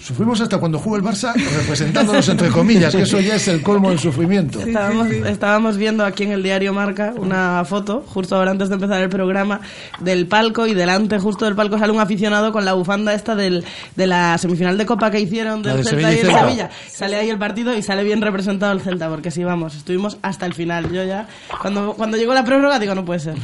Sufrimos 0.00 0.40
hasta 0.40 0.58
cuando 0.58 0.78
juega 0.78 0.98
el 0.98 1.14
Barça 1.14 1.34
representándonos 1.34 2.28
entre 2.28 2.48
comillas, 2.48 2.94
que 2.94 3.02
eso 3.02 3.20
ya 3.20 3.34
es 3.34 3.48
el 3.48 3.62
colmo 3.62 3.90
del 3.90 3.98
sufrimiento. 3.98 4.60
Estábamos, 4.60 5.10
estábamos 5.10 5.76
viendo 5.76 6.04
aquí 6.04 6.22
en 6.22 6.32
el 6.32 6.42
diario 6.42 6.72
Marca 6.72 7.12
una 7.16 7.64
foto, 7.64 8.04
justo 8.06 8.36
ahora 8.36 8.52
antes 8.52 8.68
de 8.68 8.76
empezar 8.76 9.02
el 9.02 9.08
programa, 9.08 9.60
del 10.00 10.26
palco 10.26 10.66
y 10.66 10.74
delante 10.74 11.18
justo 11.18 11.44
del 11.44 11.54
palco 11.54 11.78
sale 11.78 11.92
un 11.92 12.00
aficionado 12.00 12.52
con 12.52 12.64
la 12.64 12.74
bufanda 12.74 13.12
esta 13.12 13.34
del, 13.34 13.64
de 13.96 14.06
la 14.06 14.38
semifinal 14.38 14.78
de 14.78 14.86
Copa 14.86 15.10
que 15.10 15.20
hicieron 15.20 15.62
del 15.62 15.78
de 15.78 15.84
Celta 15.84 16.10
Sevilla 16.10 16.14
y 16.14 16.32
el. 16.32 16.40
Sevilla. 16.40 16.70
Sale 16.88 17.16
ahí 17.16 17.30
el 17.30 17.38
partido 17.38 17.76
y 17.76 17.82
sale 17.82 18.04
bien 18.04 18.22
representado 18.22 18.72
el 18.72 18.80
Celta, 18.80 19.08
porque 19.08 19.30
sí, 19.30 19.44
vamos, 19.44 19.74
estuvimos 19.74 20.18
hasta 20.22 20.46
el 20.46 20.54
final. 20.54 20.92
Yo 20.92 21.04
ya, 21.04 21.28
cuando, 21.60 21.94
cuando 21.94 22.16
llegó 22.16 22.34
la 22.34 22.44
prórroga, 22.44 22.78
digo, 22.78 22.94
no 22.94 23.04
puede 23.04 23.20
ser. 23.20 23.34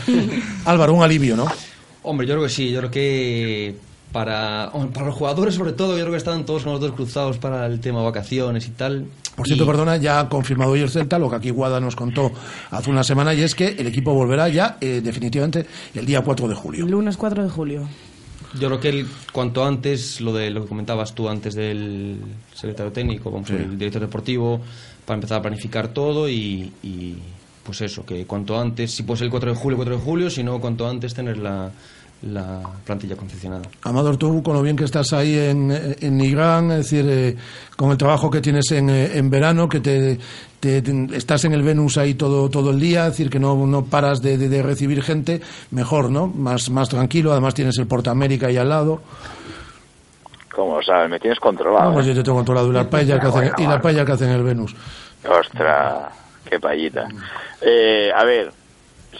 Álvaro, 0.64 0.94
un 0.94 1.02
alivio, 1.02 1.36
¿no? 1.36 1.46
Hombre, 2.02 2.26
yo 2.26 2.34
creo 2.34 2.44
que 2.44 2.50
sí, 2.50 2.70
yo 2.70 2.80
creo 2.80 2.90
que 2.90 3.76
para, 4.14 4.70
para 4.94 5.06
los 5.06 5.14
jugadores 5.16 5.56
sobre 5.56 5.72
todo, 5.72 5.94
yo 5.98 6.02
creo 6.04 6.12
que 6.12 6.16
estaban 6.18 6.46
todos 6.46 6.62
con 6.62 6.72
los 6.72 6.80
dos 6.80 6.92
cruzados 6.92 7.36
para 7.38 7.66
el 7.66 7.80
tema 7.80 8.00
vacaciones 8.02 8.66
y 8.68 8.70
tal. 8.70 9.06
Por 9.34 9.44
cierto, 9.46 9.64
Y- 9.64 9.66
perdona, 9.66 9.96
ya 9.96 10.20
ha 10.20 10.28
confirmado 10.28 10.70
hoy 10.70 10.80
el 10.80 10.88
Celta 10.88 11.18
lo 11.18 11.28
que 11.28 11.34
aquí 11.36 11.50
Guada 11.50 11.80
nos 11.80 11.96
contó 11.96 12.30
hace 12.70 12.90
una 12.90 13.02
semana 13.02 13.34
y 13.34 13.42
es 13.42 13.56
que 13.56 13.66
el 13.76 13.88
equipo 13.88 14.14
volverá 14.14 14.48
ya 14.48 14.78
eh, 14.80 15.00
definitivamente 15.02 15.66
el 15.94 16.06
día 16.06 16.20
4 16.22 16.46
de 16.46 16.54
julio. 16.54 16.86
Lunes 16.86 17.16
4 17.16 17.42
de 17.42 17.50
julio. 17.50 17.88
Yo 18.60 18.68
creo 18.68 18.78
que 18.80 18.88
el, 18.90 19.06
cuanto 19.32 19.64
antes, 19.64 20.20
lo 20.20 20.32
de 20.32 20.50
lo 20.50 20.62
que 20.62 20.68
comentabas 20.68 21.12
tú 21.12 21.28
antes 21.28 21.54
del 21.56 22.20
secretario 22.54 22.92
técnico, 22.92 23.32
vamos, 23.32 23.48
Sí. 23.48 23.54
el 23.54 23.76
director 23.76 24.00
deportivo, 24.00 24.60
para 25.04 25.16
empezar 25.16 25.40
a 25.40 25.42
planificar 25.42 25.88
todo 25.88 26.28
y, 26.28 26.72
y, 26.84 27.16
pues 27.64 27.80
eso, 27.80 28.06
que 28.06 28.26
cuanto 28.26 28.56
antes, 28.60 28.92
si 28.92 29.02
puede 29.02 29.18
ser 29.18 29.24
el 29.24 29.30
4 29.32 29.50
de 29.50 29.56
julio, 29.56 29.76
4 29.78 29.96
de 29.96 30.00
julio, 30.00 30.30
si 30.30 30.44
no, 30.44 30.60
cuanto 30.60 30.88
antes 30.88 31.12
tener 31.14 31.36
la, 31.38 31.72
la 32.26 32.60
plantilla 32.84 33.16
confeccionada. 33.16 33.62
Amador, 33.82 34.16
tú 34.16 34.42
con 34.42 34.54
lo 34.54 34.62
bien 34.62 34.76
que 34.76 34.84
estás 34.84 35.12
ahí 35.12 35.38
en, 35.38 35.70
en 36.00 36.16
Nigrán, 36.16 36.70
es 36.72 36.78
decir, 36.90 37.04
eh, 37.08 37.36
con 37.76 37.90
el 37.90 37.96
trabajo 37.98 38.30
que 38.30 38.40
tienes 38.40 38.70
en, 38.72 38.88
eh, 38.90 39.18
en 39.18 39.28
verano, 39.30 39.68
que 39.68 39.80
te, 39.80 40.18
te- 40.60 40.80
te- 40.82 41.16
estás 41.16 41.44
en 41.44 41.52
el 41.52 41.62
Venus 41.62 41.98
ahí 41.98 42.14
todo, 42.14 42.48
todo 42.48 42.70
el 42.70 42.80
día, 42.80 43.06
es 43.06 43.12
decir, 43.12 43.28
que 43.30 43.38
no, 43.38 43.66
no 43.66 43.84
paras 43.84 44.22
de, 44.22 44.38
de- 44.38 44.48
de 44.48 44.62
recibir 44.62 45.02
gente, 45.02 45.40
mejor, 45.70 46.10
¿no? 46.10 46.26
Más, 46.26 46.70
más 46.70 46.88
tranquilo, 46.88 47.32
además 47.32 47.54
tienes 47.54 47.76
el 47.78 47.86
Porta 47.86 48.10
América 48.10 48.46
ahí 48.46 48.56
al 48.56 48.68
lado. 48.70 49.02
¿Cómo 50.54 50.80
sabes? 50.82 51.10
Me 51.10 51.18
tienes 51.18 51.40
controlado. 51.40 51.88
No, 51.88 51.94
pues 51.94 52.06
¿eh? 52.06 52.10
yo 52.10 52.14
te 52.16 52.22
tengo 52.22 52.36
controlado 52.38 52.68
y 52.68 52.72
la 52.72 52.88
paella 52.88 53.18
que 53.18 53.26
hacen, 53.26 53.50
y 53.58 53.66
la 53.66 53.80
paella 53.80 54.04
que 54.04 54.12
hacen 54.12 54.28
en 54.30 54.36
el 54.36 54.42
Venus. 54.44 54.74
Ostras, 55.28 56.12
qué 56.48 56.60
payita. 56.60 57.08
Eh, 57.60 58.10
a 58.14 58.24
ver, 58.24 58.52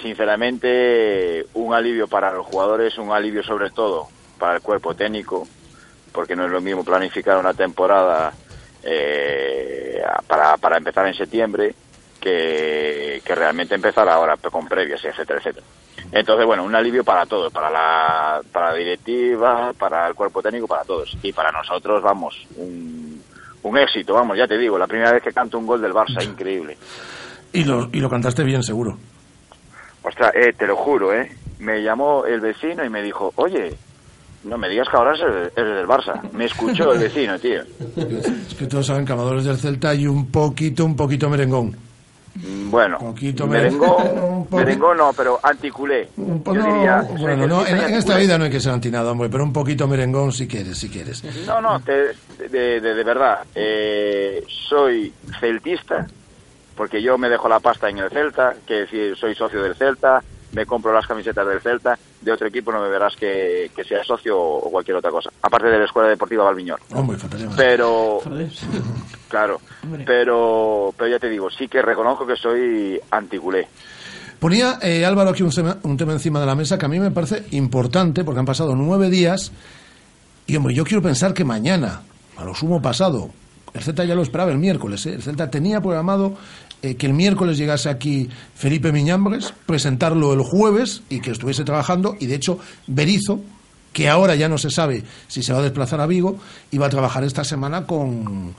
sinceramente, 0.02 1.46
un 1.54 1.74
alivio 1.74 2.08
para 2.08 2.32
los 2.32 2.46
jugadores, 2.46 2.96
un 2.98 3.12
alivio 3.12 3.42
sobre 3.42 3.70
todo 3.70 4.08
para 4.38 4.56
el 4.56 4.62
cuerpo 4.62 4.94
técnico, 4.94 5.46
porque 6.12 6.36
no 6.36 6.44
es 6.44 6.50
lo 6.50 6.60
mismo 6.60 6.84
planificar 6.84 7.38
una 7.38 7.54
temporada 7.54 8.32
eh, 8.82 10.02
para, 10.26 10.56
para 10.56 10.76
empezar 10.76 11.06
en 11.06 11.14
septiembre 11.14 11.74
que, 12.20 13.20
que 13.24 13.34
realmente 13.34 13.74
empezar 13.74 14.08
ahora 14.08 14.36
con 14.36 14.66
previas, 14.66 15.04
etcétera, 15.04 15.38
etcétera. 15.38 15.66
Entonces, 16.12 16.46
bueno, 16.46 16.64
un 16.64 16.74
alivio 16.74 17.02
para 17.02 17.26
todos, 17.26 17.52
para 17.52 17.70
la, 17.70 18.40
para 18.52 18.70
la 18.70 18.74
directiva, 18.76 19.72
para 19.78 20.06
el 20.06 20.14
cuerpo 20.14 20.42
técnico, 20.42 20.66
para 20.66 20.84
todos. 20.84 21.16
Y 21.22 21.32
para 21.32 21.50
nosotros, 21.50 22.02
vamos, 22.02 22.46
un, 22.56 23.22
un 23.62 23.78
éxito, 23.78 24.14
vamos, 24.14 24.36
ya 24.38 24.46
te 24.46 24.56
digo, 24.56 24.78
la 24.78 24.86
primera 24.86 25.12
vez 25.12 25.22
que 25.22 25.32
canto 25.32 25.58
un 25.58 25.66
gol 25.66 25.80
del 25.80 25.92
Barça, 25.92 26.22
increíble. 26.22 26.76
Y 27.52 27.64
lo, 27.64 27.88
y 27.92 28.00
lo 28.00 28.08
cantaste 28.08 28.44
bien, 28.44 28.62
seguro. 28.62 28.96
Ostras, 30.04 30.32
eh, 30.34 30.52
te 30.56 30.66
lo 30.66 30.76
juro, 30.76 31.12
¿eh? 31.14 31.30
Me 31.58 31.82
llamó 31.82 32.24
el 32.26 32.40
vecino 32.40 32.84
y 32.84 32.90
me 32.90 33.02
dijo, 33.02 33.32
oye, 33.36 33.74
no 34.44 34.58
me 34.58 34.68
digas 34.68 34.88
que 34.90 34.96
ahora 34.96 35.14
eres, 35.16 35.52
eres 35.56 35.76
del 35.76 35.86
Barça. 35.86 36.20
Me 36.32 36.44
escuchó 36.44 36.92
el 36.92 36.98
vecino, 37.00 37.38
tío. 37.38 37.62
Es 37.96 38.54
que 38.54 38.66
todos 38.66 38.86
saben 38.86 39.06
que 39.06 39.12
amadores 39.14 39.44
del 39.44 39.56
Celta 39.56 39.94
y 39.94 40.06
un 40.06 40.26
poquito, 40.30 40.84
un 40.84 40.94
poquito 40.96 41.30
merengón. 41.30 41.74
Bueno, 42.66 42.98
Poquito 42.98 43.46
merengón, 43.46 44.48
merengón 44.50 44.96
no, 44.98 45.12
pero 45.12 45.38
anticulé. 45.40 46.08
Yo 46.16 46.52
diría, 46.52 47.06
Bueno, 47.20 47.46
no, 47.46 47.64
en, 47.64 47.78
en 47.78 47.94
esta 47.94 48.16
vida 48.18 48.36
no 48.36 48.44
hay 48.44 48.50
que 48.50 48.58
ser 48.58 48.72
antinado, 48.72 49.12
hombre, 49.12 49.28
pero 49.28 49.44
un 49.44 49.52
poquito 49.52 49.86
merengón 49.86 50.32
si 50.32 50.48
quieres, 50.48 50.76
si 50.76 50.88
quieres. 50.88 51.22
No, 51.46 51.60
no, 51.60 51.78
te- 51.80 52.12
de, 52.48 52.80
de, 52.80 52.92
de 52.92 53.04
verdad. 53.04 53.38
eh, 53.54 54.42
soy 54.68 55.12
celtista, 55.38 56.08
porque 56.76 57.02
yo 57.02 57.18
me 57.18 57.28
dejo 57.28 57.48
la 57.48 57.60
pasta 57.60 57.88
en 57.88 57.98
el 57.98 58.10
Celta, 58.10 58.54
que 58.66 58.80
decir, 58.80 59.16
soy 59.16 59.34
socio 59.34 59.62
del 59.62 59.74
Celta, 59.74 60.22
me 60.52 60.66
compro 60.66 60.92
las 60.92 61.06
camisetas 61.06 61.46
del 61.46 61.60
Celta, 61.60 61.98
de 62.20 62.32
otro 62.32 62.46
equipo 62.46 62.72
no 62.72 62.80
me 62.80 62.88
verás 62.88 63.14
que, 63.16 63.70
que 63.74 63.84
sea 63.84 64.02
socio 64.04 64.38
o 64.38 64.70
cualquier 64.70 64.96
otra 64.96 65.10
cosa, 65.10 65.30
aparte 65.42 65.68
de 65.68 65.78
la 65.78 65.84
Escuela 65.84 66.08
Deportiva 66.08 66.44
Valviñor. 66.44 66.80
Hombre. 66.92 67.18
Pero, 67.56 68.20
claro, 69.28 69.60
pero, 70.06 70.94
pero 70.96 71.10
ya 71.10 71.18
te 71.18 71.28
digo, 71.28 71.50
sí 71.50 71.68
que 71.68 71.82
reconozco 71.82 72.26
que 72.26 72.36
soy 72.36 73.00
anticulé. 73.10 73.68
Ponía 74.38 74.78
eh, 74.82 75.04
Álvaro 75.04 75.30
aquí 75.30 75.42
un 75.42 75.50
tema, 75.50 75.78
un 75.82 75.96
tema 75.96 76.12
encima 76.12 76.40
de 76.40 76.46
la 76.46 76.54
mesa 76.54 76.78
que 76.78 76.86
a 76.86 76.88
mí 76.88 77.00
me 77.00 77.10
parece 77.10 77.44
importante 77.52 78.24
porque 78.24 78.40
han 78.40 78.46
pasado 78.46 78.74
nueve 78.74 79.08
días 79.10 79.52
y, 80.46 80.56
hombre, 80.56 80.74
yo 80.74 80.84
quiero 80.84 81.02
pensar 81.02 81.32
que 81.32 81.44
mañana, 81.44 82.02
a 82.36 82.44
lo 82.44 82.54
sumo 82.54 82.82
pasado, 82.82 83.30
el 83.74 83.82
Celta 83.82 84.04
ya 84.04 84.14
lo 84.14 84.22
esperaba 84.22 84.52
el 84.52 84.58
miércoles, 84.58 85.04
¿eh? 85.06 85.14
el 85.14 85.22
Celta 85.22 85.50
tenía 85.50 85.80
programado 85.80 86.34
eh, 86.80 86.94
que 86.94 87.06
el 87.06 87.12
miércoles 87.12 87.58
llegase 87.58 87.88
aquí 87.88 88.28
Felipe 88.54 88.92
Miñambres, 88.92 89.52
presentarlo 89.66 90.32
el 90.32 90.40
jueves 90.40 91.02
y 91.08 91.20
que 91.20 91.32
estuviese 91.32 91.64
trabajando 91.64 92.16
y, 92.20 92.26
de 92.26 92.36
hecho, 92.36 92.58
Berizo, 92.86 93.40
que 93.92 94.08
ahora 94.08 94.34
ya 94.34 94.48
no 94.48 94.58
se 94.58 94.70
sabe 94.70 95.02
si 95.28 95.42
se 95.42 95.52
va 95.52 95.58
a 95.58 95.62
desplazar 95.62 96.00
a 96.00 96.06
Vigo, 96.06 96.38
iba 96.70 96.86
a 96.86 96.90
trabajar 96.90 97.24
esta 97.24 97.42
semana 97.42 97.86
con, 97.86 98.54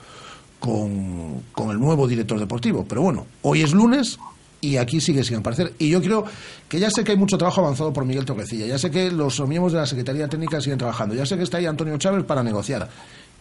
con, 0.59 1.43
con 1.51 1.71
el 1.71 1.79
nuevo 1.79 2.07
director 2.07 2.39
deportivo. 2.39 2.85
Pero 2.87 3.01
bueno, 3.01 3.27
hoy 3.41 3.61
es 3.61 3.73
lunes 3.73 4.17
y 4.61 4.77
aquí 4.77 4.99
sigue 4.99 5.23
sin 5.23 5.37
aparecer. 5.37 5.73
Y 5.77 5.89
yo 5.89 6.01
creo 6.01 6.25
que 6.67 6.79
ya 6.79 6.89
sé 6.89 7.03
que 7.03 7.11
hay 7.11 7.17
mucho 7.17 7.37
trabajo 7.37 7.61
avanzado 7.61 7.93
por 7.93 8.05
Miguel 8.05 8.25
Torrecilla, 8.25 8.65
ya 8.65 8.79
sé 8.79 8.89
que 8.89 9.11
los 9.11 9.39
miembros 9.47 9.73
de 9.73 9.79
la 9.79 9.85
Secretaría 9.85 10.27
Técnica 10.27 10.59
siguen 10.59 10.79
trabajando, 10.79 11.13
ya 11.13 11.25
sé 11.25 11.37
que 11.37 11.43
está 11.43 11.57
ahí 11.57 11.65
Antonio 11.65 11.97
Chávez 11.97 12.23
para 12.23 12.41
negociar. 12.41 12.89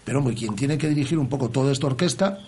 Pero 0.05 0.19
hombre, 0.19 0.35
quien 0.35 0.55
tiene 0.55 0.79
que 0.79 0.89
dirigir 0.89 1.19
un 1.19 1.29
poco 1.29 1.49
toda 1.49 1.73
esta 1.73 1.87
orquesta, 1.87 2.39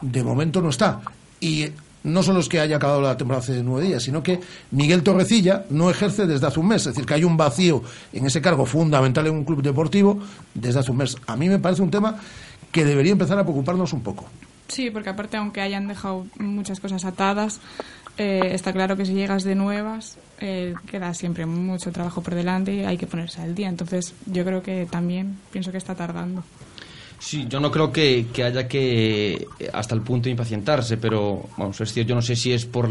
de 0.00 0.22
momento 0.22 0.60
no 0.60 0.70
está. 0.70 1.00
Y 1.40 1.66
no 2.04 2.22
solo 2.22 2.40
es 2.40 2.48
que 2.48 2.60
haya 2.60 2.76
acabado 2.76 3.00
la 3.00 3.16
temporada 3.16 3.42
hace 3.42 3.62
nueve 3.62 3.86
días, 3.86 4.02
sino 4.02 4.22
que 4.22 4.40
Miguel 4.70 5.02
Torrecilla 5.02 5.64
no 5.70 5.90
ejerce 5.90 6.26
desde 6.26 6.46
hace 6.46 6.60
un 6.60 6.68
mes. 6.68 6.82
Es 6.82 6.94
decir, 6.94 7.06
que 7.06 7.14
hay 7.14 7.24
un 7.24 7.36
vacío 7.36 7.82
en 8.12 8.26
ese 8.26 8.40
cargo 8.40 8.66
fundamental 8.66 9.26
en 9.26 9.34
un 9.34 9.44
club 9.44 9.62
deportivo 9.62 10.20
desde 10.54 10.80
hace 10.80 10.90
un 10.90 10.98
mes. 10.98 11.16
A 11.26 11.36
mí 11.36 11.48
me 11.48 11.58
parece 11.58 11.82
un 11.82 11.90
tema 11.90 12.18
que 12.70 12.84
debería 12.84 13.12
empezar 13.12 13.38
a 13.38 13.42
preocuparnos 13.42 13.92
un 13.92 14.02
poco. 14.02 14.26
Sí, 14.68 14.90
porque 14.90 15.10
aparte, 15.10 15.36
aunque 15.36 15.60
hayan 15.60 15.86
dejado 15.86 16.26
muchas 16.38 16.80
cosas 16.80 17.04
atadas, 17.04 17.60
eh, 18.16 18.50
está 18.52 18.72
claro 18.72 18.96
que 18.96 19.04
si 19.04 19.12
llegas 19.12 19.44
de 19.44 19.54
nuevas, 19.54 20.18
eh, 20.40 20.74
queda 20.90 21.12
siempre 21.12 21.44
mucho 21.44 21.92
trabajo 21.92 22.22
por 22.22 22.34
delante 22.34 22.74
y 22.74 22.84
hay 22.84 22.96
que 22.96 23.06
ponerse 23.06 23.42
al 23.42 23.54
día. 23.54 23.68
Entonces, 23.68 24.14
yo 24.26 24.44
creo 24.44 24.62
que 24.62 24.86
también 24.90 25.38
pienso 25.50 25.72
que 25.72 25.78
está 25.78 25.94
tardando. 25.94 26.42
Sí, 27.22 27.46
yo 27.48 27.60
no 27.60 27.70
creo 27.70 27.92
que, 27.92 28.26
haya 28.44 28.66
que 28.66 29.46
eh, 29.60 29.70
hasta 29.72 29.94
el 29.94 30.00
punto 30.00 30.24
de 30.24 30.32
impacientarse, 30.32 30.96
pero 30.96 31.48
vamos, 31.56 31.80
es 31.80 31.92
cierto, 31.92 32.08
yo 32.08 32.14
no 32.16 32.20
sé 32.20 32.34
si 32.34 32.52
es 32.52 32.66
por 32.66 32.90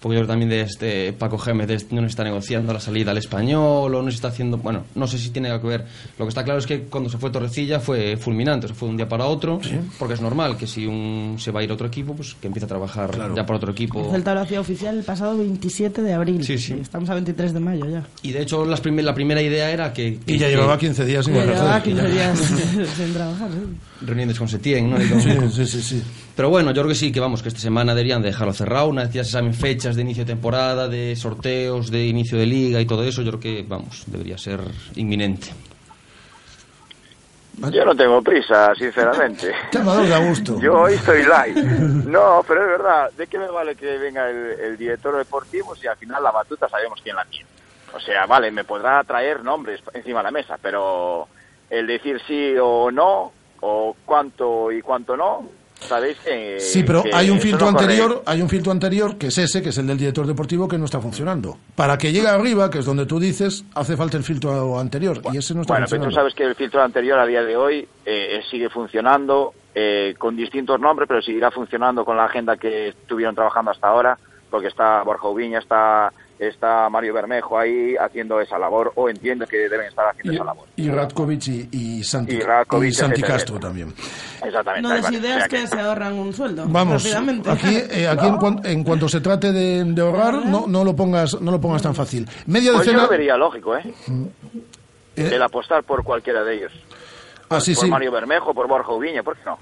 porque 0.00 0.16
yo 0.16 0.20
creo 0.22 0.28
también 0.28 0.48
de 0.48 0.60
este 0.62 1.12
Paco 1.12 1.38
Gémez 1.38 1.66
de 1.68 1.74
este- 1.74 1.94
no 1.94 2.06
está 2.06 2.24
negociando 2.24 2.72
la 2.72 2.80
salida 2.80 3.10
al 3.10 3.18
español 3.18 3.94
o 3.94 4.02
no 4.02 4.10
se 4.10 4.16
está 4.16 4.28
haciendo, 4.28 4.58
bueno, 4.58 4.84
no 4.94 5.06
sé 5.06 5.18
si 5.18 5.30
tiene 5.30 5.48
algo 5.50 5.62
que 5.62 5.68
ver. 5.68 5.86
Lo 6.18 6.24
que 6.24 6.28
está 6.28 6.44
claro 6.44 6.58
es 6.58 6.66
que 6.66 6.82
cuando 6.82 7.10
se 7.10 7.18
fue 7.18 7.30
Torrecilla 7.30 7.80
fue 7.80 8.16
fulminante, 8.16 8.68
se 8.68 8.74
fue 8.74 8.86
de 8.88 8.90
un 8.92 8.96
día 8.96 9.08
para 9.08 9.26
otro, 9.26 9.60
porque 9.98 10.14
es 10.14 10.20
normal 10.20 10.56
que 10.56 10.66
si 10.66 10.86
un 10.86 11.36
se 11.38 11.50
va 11.50 11.60
a 11.60 11.64
ir 11.64 11.70
a 11.70 11.74
otro 11.74 11.86
equipo, 11.86 12.14
pues 12.14 12.34
que 12.40 12.46
empiece 12.46 12.64
a 12.66 12.68
trabajar 12.68 13.10
ya 13.34 13.44
para 13.44 13.56
otro 13.56 13.72
equipo. 13.72 14.04
El 14.06 14.10
Celta 14.12 14.34
lo 14.34 14.40
hacía 14.40 14.60
oficial 14.60 14.96
el 14.98 15.04
pasado 15.04 15.36
27 15.38 16.02
de 16.02 16.12
abril. 16.12 16.44
Sí, 16.44 16.58
sí. 16.58 16.74
Estamos 16.80 17.08
a 17.10 17.14
23 17.14 17.52
de 17.52 17.60
mayo 17.60 17.86
ya. 17.88 18.06
Y 18.22 18.32
de 18.32 18.42
hecho 18.42 18.64
las 18.64 18.80
primer- 18.80 19.04
la 19.04 19.14
primera 19.14 19.42
idea 19.42 19.70
era 19.70 19.92
que... 19.92 20.18
Y 20.26 20.38
ya 20.38 20.46
que- 20.46 20.52
llevaba 20.52 20.78
15 20.78 21.04
días 21.04 21.24
sin 21.24 21.34
llevaba 21.34 21.82
15 21.82 22.02
Ya. 22.02 22.08
días 22.08 22.38
sin 22.96 23.12
trabajar. 23.12 23.50
sí. 23.50 24.06
reuniones 24.06 24.38
con 24.38 24.48
Setién, 24.48 24.90
¿no? 24.90 24.96
Sí, 25.50 25.66
sí, 25.66 25.82
sí. 25.82 26.02
Pero 26.38 26.50
bueno, 26.50 26.70
yo 26.70 26.82
creo 26.82 26.90
que 26.90 26.94
sí, 26.94 27.10
que 27.10 27.18
vamos, 27.18 27.42
que 27.42 27.48
esta 27.48 27.58
semana 27.58 27.96
deberían 27.96 28.22
dejarlo 28.22 28.52
cerrado, 28.52 28.86
una 28.86 29.02
vez 29.02 29.12
ya 29.12 29.24
se 29.24 29.32
saben 29.32 29.52
fechas 29.52 29.96
de 29.96 30.02
inicio 30.02 30.24
de 30.24 30.34
temporada, 30.34 30.86
de 30.86 31.16
sorteos, 31.16 31.90
de 31.90 32.06
inicio 32.06 32.38
de 32.38 32.46
liga 32.46 32.80
y 32.80 32.86
todo 32.86 33.02
eso, 33.02 33.22
yo 33.22 33.32
creo 33.32 33.40
que, 33.40 33.64
vamos, 33.66 34.04
debería 34.06 34.38
ser 34.38 34.60
inminente. 34.94 35.48
Yo 37.72 37.84
no 37.84 37.96
tengo 37.96 38.22
prisa, 38.22 38.72
sinceramente. 38.76 39.48
De 39.72 40.28
gusto. 40.28 40.60
Yo 40.60 40.82
hoy 40.82 40.94
estoy 40.94 41.24
light. 41.24 41.56
No, 41.56 42.44
pero 42.46 42.62
es 42.62 42.68
verdad. 42.68 43.10
¿De 43.16 43.26
qué 43.26 43.36
me 43.36 43.48
vale 43.48 43.74
que 43.74 43.98
venga 43.98 44.30
el, 44.30 44.60
el 44.60 44.76
director 44.76 45.16
deportivo 45.16 45.74
si 45.74 45.88
al 45.88 45.96
final 45.96 46.22
la 46.22 46.30
batuta 46.30 46.68
sabemos 46.68 47.00
quién 47.02 47.16
la 47.16 47.24
tiene? 47.24 47.48
O 47.92 47.98
sea, 47.98 48.26
vale, 48.26 48.52
me 48.52 48.62
podrá 48.62 49.02
traer 49.02 49.42
nombres 49.42 49.80
encima 49.92 50.20
de 50.20 50.24
la 50.24 50.30
mesa, 50.30 50.56
pero 50.62 51.26
el 51.68 51.88
decir 51.88 52.20
sí 52.28 52.54
o 52.62 52.92
no, 52.92 53.32
o 53.58 53.96
cuánto 54.04 54.70
y 54.70 54.82
cuánto 54.82 55.16
no, 55.16 55.57
sabéis 55.80 56.16
que... 56.18 56.58
Sí, 56.60 56.82
pero 56.82 57.02
que 57.02 57.10
hay 57.14 57.30
un 57.30 57.40
filtro 57.40 57.66
no 57.66 57.72
corre. 57.72 57.84
anterior, 57.84 58.22
hay 58.26 58.42
un 58.42 58.48
filtro 58.48 58.72
anterior 58.72 59.16
que 59.16 59.28
es 59.28 59.38
ese, 59.38 59.62
que 59.62 59.70
es 59.70 59.78
el 59.78 59.86
del 59.86 59.98
director 59.98 60.26
deportivo 60.26 60.68
que 60.68 60.78
no 60.78 60.84
está 60.84 61.00
funcionando. 61.00 61.56
Para 61.74 61.96
que 61.98 62.12
llegue 62.12 62.28
arriba, 62.28 62.70
que 62.70 62.78
es 62.80 62.84
donde 62.84 63.06
tú 63.06 63.18
dices, 63.20 63.64
hace 63.74 63.96
falta 63.96 64.16
el 64.16 64.24
filtro 64.24 64.78
anterior 64.78 65.20
y 65.32 65.36
ese 65.38 65.54
no 65.54 65.62
está 65.62 65.74
Bueno, 65.74 65.86
pero 65.88 66.00
tú 66.00 66.04
funcionando. 66.06 66.14
sabes 66.14 66.34
que 66.34 66.44
el 66.44 66.54
filtro 66.54 66.82
anterior 66.82 67.18
a 67.18 67.26
día 67.26 67.42
de 67.42 67.56
hoy 67.56 67.88
eh, 68.04 68.40
sigue 68.50 68.68
funcionando 68.70 69.52
eh, 69.74 70.14
con 70.18 70.36
distintos 70.36 70.80
nombres, 70.80 71.06
pero 71.08 71.22
seguirá 71.22 71.50
funcionando 71.50 72.04
con 72.04 72.16
la 72.16 72.24
agenda 72.24 72.56
que 72.56 72.88
estuvieron 72.88 73.34
trabajando 73.34 73.70
hasta 73.70 73.88
ahora, 73.88 74.18
porque 74.50 74.68
está 74.68 75.02
Borja 75.02 75.28
Ubiña, 75.28 75.58
está, 75.60 76.12
está 76.38 76.88
Mario 76.88 77.14
Bermejo 77.14 77.58
ahí 77.58 77.94
haciendo 77.96 78.40
esa 78.40 78.58
labor, 78.58 78.92
o 78.94 79.08
entiendo 79.08 79.46
que 79.46 79.56
deben 79.68 79.86
estar 79.88 80.06
haciendo 80.08 80.32
esa 80.32 80.44
labor. 80.44 80.66
Y 80.76 80.88
Ratkovic 80.88 81.46
y, 81.48 81.68
y 81.72 82.04
Santi, 82.04 82.34
Y 82.36 82.40
Ratkovic, 82.40 82.90
y 82.90 82.94
Santi 82.94 83.14
etcétera, 83.20 83.34
Castro 83.38 83.58
también. 83.58 83.92
Exactamente. 84.44 84.88
No 84.88 84.94
des 84.94 85.10
ideas 85.10 85.48
que 85.48 85.66
se 85.66 85.80
ahorran 85.80 86.12
un 86.14 86.32
sueldo. 86.32 86.64
Vamos, 86.68 87.02
rápidamente. 87.02 87.50
aquí, 87.50 87.76
eh, 87.90 88.06
aquí 88.08 88.26
en, 88.26 88.36
cuan- 88.36 88.60
en 88.64 88.84
cuanto 88.84 89.08
se 89.08 89.20
trate 89.20 89.50
de, 89.52 89.84
de 89.84 90.00
ahorrar, 90.02 90.46
no, 90.46 90.66
no 90.68 90.84
lo 90.84 90.94
pongas, 90.94 91.40
no 91.40 91.50
lo 91.50 91.60
pongas 91.60 91.82
tan 91.82 91.94
fácil. 91.94 92.28
Media 92.46 92.72
Pues 92.72 92.86
yo 92.86 92.92
decena. 92.92 93.02
lo 93.02 93.08
vería 93.08 93.36
lógico, 93.36 93.76
¿eh? 93.76 93.82
Eh, 95.16 95.30
El 95.32 95.42
apostar 95.42 95.82
por 95.82 96.04
cualquiera 96.04 96.44
de 96.44 96.54
ellos. 96.56 96.72
ah, 97.50 97.60
sí, 97.60 97.74
por 97.74 97.84
sí. 97.84 97.90
Mario 97.90 98.12
Bermejo, 98.12 98.54
por 98.54 98.68
Borja 98.68 98.92
Ubiña, 98.92 99.22
¿por 99.22 99.36
qué 99.36 99.42
no? 99.46 99.58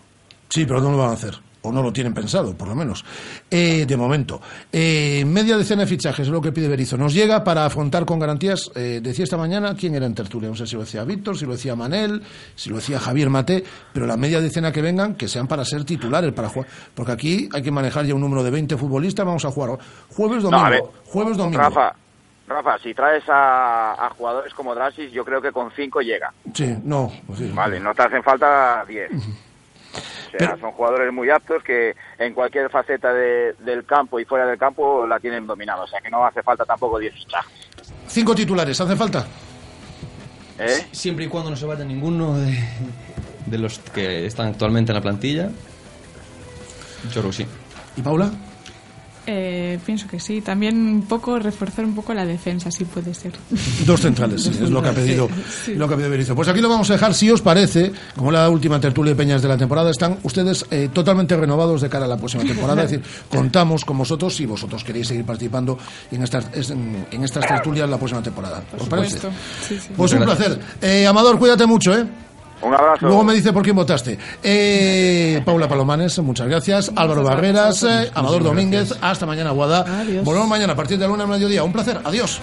Sí, 0.51 0.67
pero 0.67 0.81
no 0.81 0.91
lo 0.93 0.99
van 0.99 1.11
a 1.11 1.15
hacer. 1.15 1.35
O 1.67 1.73
no 1.73 1.83
lo 1.83 1.93
tienen 1.93 2.15
pensado, 2.15 2.55
por 2.57 2.69
lo 2.69 2.75
menos. 2.75 3.05
Eh, 3.51 3.85
de 3.87 3.97
momento. 3.97 4.41
Eh, 4.73 5.25
media 5.27 5.57
decena 5.57 5.83
de 5.83 5.87
fichajes 5.89 6.27
es 6.27 6.33
lo 6.33 6.41
que 6.41 6.53
pide 6.53 6.69
Berizzo. 6.69 6.97
Nos 6.97 7.13
llega 7.15 7.43
para 7.45 7.65
afrontar 7.65 8.05
con 8.05 8.19
garantías. 8.19 8.71
eh, 8.75 9.01
decía 9.03 9.25
esta 9.25 9.37
mañana 9.37 9.75
quién 9.75 9.95
era 9.95 10.07
en 10.07 10.15
tertulia. 10.15 10.49
No 10.49 10.55
sé 10.57 10.67
si 10.67 10.75
lo 10.77 10.83
decía 10.83 11.05
Víctor, 11.05 11.37
si 11.37 11.45
lo 11.47 11.53
decía 11.53 11.75
Manel, 11.77 12.23
si 12.55 12.71
lo 12.71 12.77
decía 12.77 12.99
Javier 12.99 13.31
Mate. 13.31 13.65
Pero 13.93 14.07
la 14.07 14.17
media 14.17 14.41
decena 14.41 14.73
que 14.73 14.83
vengan, 14.83 15.15
que 15.15 15.29
sean 15.29 15.47
para 15.47 15.65
ser 15.65 15.85
titulares, 15.85 16.33
para 16.33 16.49
jugar. 16.49 16.69
Porque 16.95 17.13
aquí 17.13 17.49
hay 17.53 17.63
que 17.63 17.71
manejar 17.71 18.05
ya 18.07 18.15
un 18.15 18.21
número 18.21 18.43
de 18.43 18.51
20 18.51 18.77
futbolistas. 18.77 19.25
Vamos 19.27 19.45
a 19.45 19.51
jugar 19.51 19.79
jueves, 20.11 20.43
No, 20.45 20.51
domingo. 20.51 20.71
ver, 20.71 20.81
jueves, 21.07 21.37
domingo. 21.37 21.59
Rafa, 21.63 21.95
Rafa, 22.49 22.79
si 22.79 22.95
traes 22.95 23.25
a, 23.29 23.93
a 24.07 24.11
jugadores 24.11 24.55
como 24.55 24.75
Drasis, 24.75 25.11
yo 25.11 25.25
creo 25.25 25.43
que 25.43 25.51
con 25.51 25.71
cinco 25.73 26.01
llega. 26.01 26.33
Sí, 26.55 26.77
no. 26.85 27.11
sí. 27.37 27.51
Vale, 27.55 27.81
no 27.81 27.93
te 27.95 28.03
hacen 28.03 28.23
falta 28.23 28.85
10. 28.87 29.11
O 30.35 30.39
sea, 30.39 30.57
son 30.61 30.73
jugadores 30.73 31.13
muy 31.13 31.31
aptos 31.31 31.63
que 31.63 31.95
en 32.19 32.35
cualquier 32.35 32.69
faceta 32.71 33.13
de- 33.13 33.55
del 33.61 33.85
campo 33.85 34.19
y 34.21 34.25
fuera 34.25 34.47
del 34.47 34.59
campo 34.59 35.07
la 35.07 35.19
tienen 35.21 35.47
dominada. 35.47 35.83
O 35.83 35.87
sea, 35.87 36.01
que 36.01 36.11
no 36.11 36.25
hace 36.25 36.43
falta 36.43 36.65
tampoco 36.65 36.99
10 36.99 37.15
fichajes. 37.15 37.69
Cinco 38.07 38.35
titulares, 38.35 38.81
¿hace 38.81 38.97
falta? 38.97 39.27
¿eh? 40.59 40.87
Siempre 40.93 41.27
y 41.27 41.29
cuando 41.29 41.51
no 41.51 41.57
se 41.57 41.67
vaya 41.67 41.85
ninguno 41.85 42.39
de, 42.39 42.59
de 43.47 43.59
los 43.59 43.79
que 43.79 44.27
están 44.27 44.49
actualmente 44.49 44.93
en 44.93 44.97
la 44.97 45.03
plantilla, 45.03 45.51
yo 47.11 47.21
creo 47.21 47.27
que 47.31 47.33
sí. 47.37 47.47
¿Y 47.97 48.03
Paula? 48.03 48.31
Eh, 49.27 49.79
pienso 49.85 50.07
que 50.07 50.21
sí. 50.21 50.41
También 50.41 50.77
un 50.77 51.03
poco 51.03 51.39
reforzar 51.39 51.85
un 51.85 51.95
poco 51.95 52.15
la 52.15 52.25
defensa, 52.25 52.71
si 52.71 52.85
puede 52.85 53.13
ser. 53.13 53.33
Dos 53.85 54.01
centrales, 54.01 54.43
sí, 54.45 54.51
es 54.51 54.71
lo 54.71 54.81
que 54.83 54.89
ha 54.91 54.93
pedido, 54.93 55.29
Sí. 55.65 55.75
lo 55.75 55.89
que 55.89 55.95
ha 55.95 55.97
pedido 55.97 56.11
Berizzo. 56.11 56.35
Pues 56.37 56.47
aquí 56.49 56.61
lo 56.61 56.69
vamos 56.69 56.89
a 56.91 56.93
dejar, 56.93 57.13
si 57.13 57.29
os 57.31 57.43
parece, 57.43 57.91
como 58.15 58.31
la 58.31 58.49
última 58.49 58.79
tertulia 58.81 59.13
de 59.13 59.17
Peñas 59.17 59.43
de 59.43 59.49
la 59.49 59.57
temporada, 59.57 59.91
están 59.91 60.19
ustedes 60.23 60.65
eh, 60.71 60.91
totalmente 60.93 61.37
renovados 61.37 61.81
de 61.81 61.89
cara 61.89 62.05
a 62.05 62.09
la 62.09 62.17
próxima 62.17 62.45
temporada. 62.45 62.85
Es 62.85 62.91
decir, 62.93 63.05
contamos 63.31 63.85
con 63.85 63.99
vosotros 63.99 64.35
si 64.37 64.47
vosotros 64.47 64.85
queréis 64.85 65.09
seguir 65.09 65.25
participando 65.25 65.77
en 66.13 66.23
estas, 66.23 66.47
en, 66.71 67.07
en 67.11 67.25
estas 67.25 67.47
tertulias 67.47 67.89
la 67.91 67.97
próxima 67.99 68.23
temporada. 68.23 68.63
¿Os 68.79 68.89
parece? 68.89 69.17
supuesto. 69.17 69.31
Sí, 69.69 69.79
sí. 69.81 69.89
Pues 69.97 70.13
un 70.13 70.23
placer. 70.23 70.59
Eh, 70.81 71.07
Amador, 71.07 71.39
cuídate 71.39 71.67
mucho, 71.67 71.93
¿eh? 71.99 72.07
Un 72.63 72.75
abrazo. 72.75 73.07
Luego 73.07 73.25
me 73.25 73.35
dice 73.35 73.53
por 73.53 73.63
quién 73.63 73.77
votaste. 73.77 74.19
Eh, 74.43 75.43
Paula 75.45 75.69
Palomanes, 75.69 76.19
muchas 76.21 76.49
gracias. 76.49 76.91
Álvaro 76.97 77.23
Barreras, 77.23 77.83
eh, 77.83 78.11
Amador 78.15 78.43
Domínguez. 78.43 78.95
Hasta 79.01 79.27
mañana, 79.27 79.51
Guada. 79.51 80.01
Adiós. 80.01 80.25
Volvemos 80.25 80.49
mañana 80.49 80.73
a 80.73 80.77
partir 80.77 80.99
de 80.99 81.07
la 81.07 81.13
una 81.13 81.25
al 81.25 81.31
mediodía. 81.31 81.63
Un 81.63 81.73
placer. 81.73 82.01
Adiós. 82.05 82.41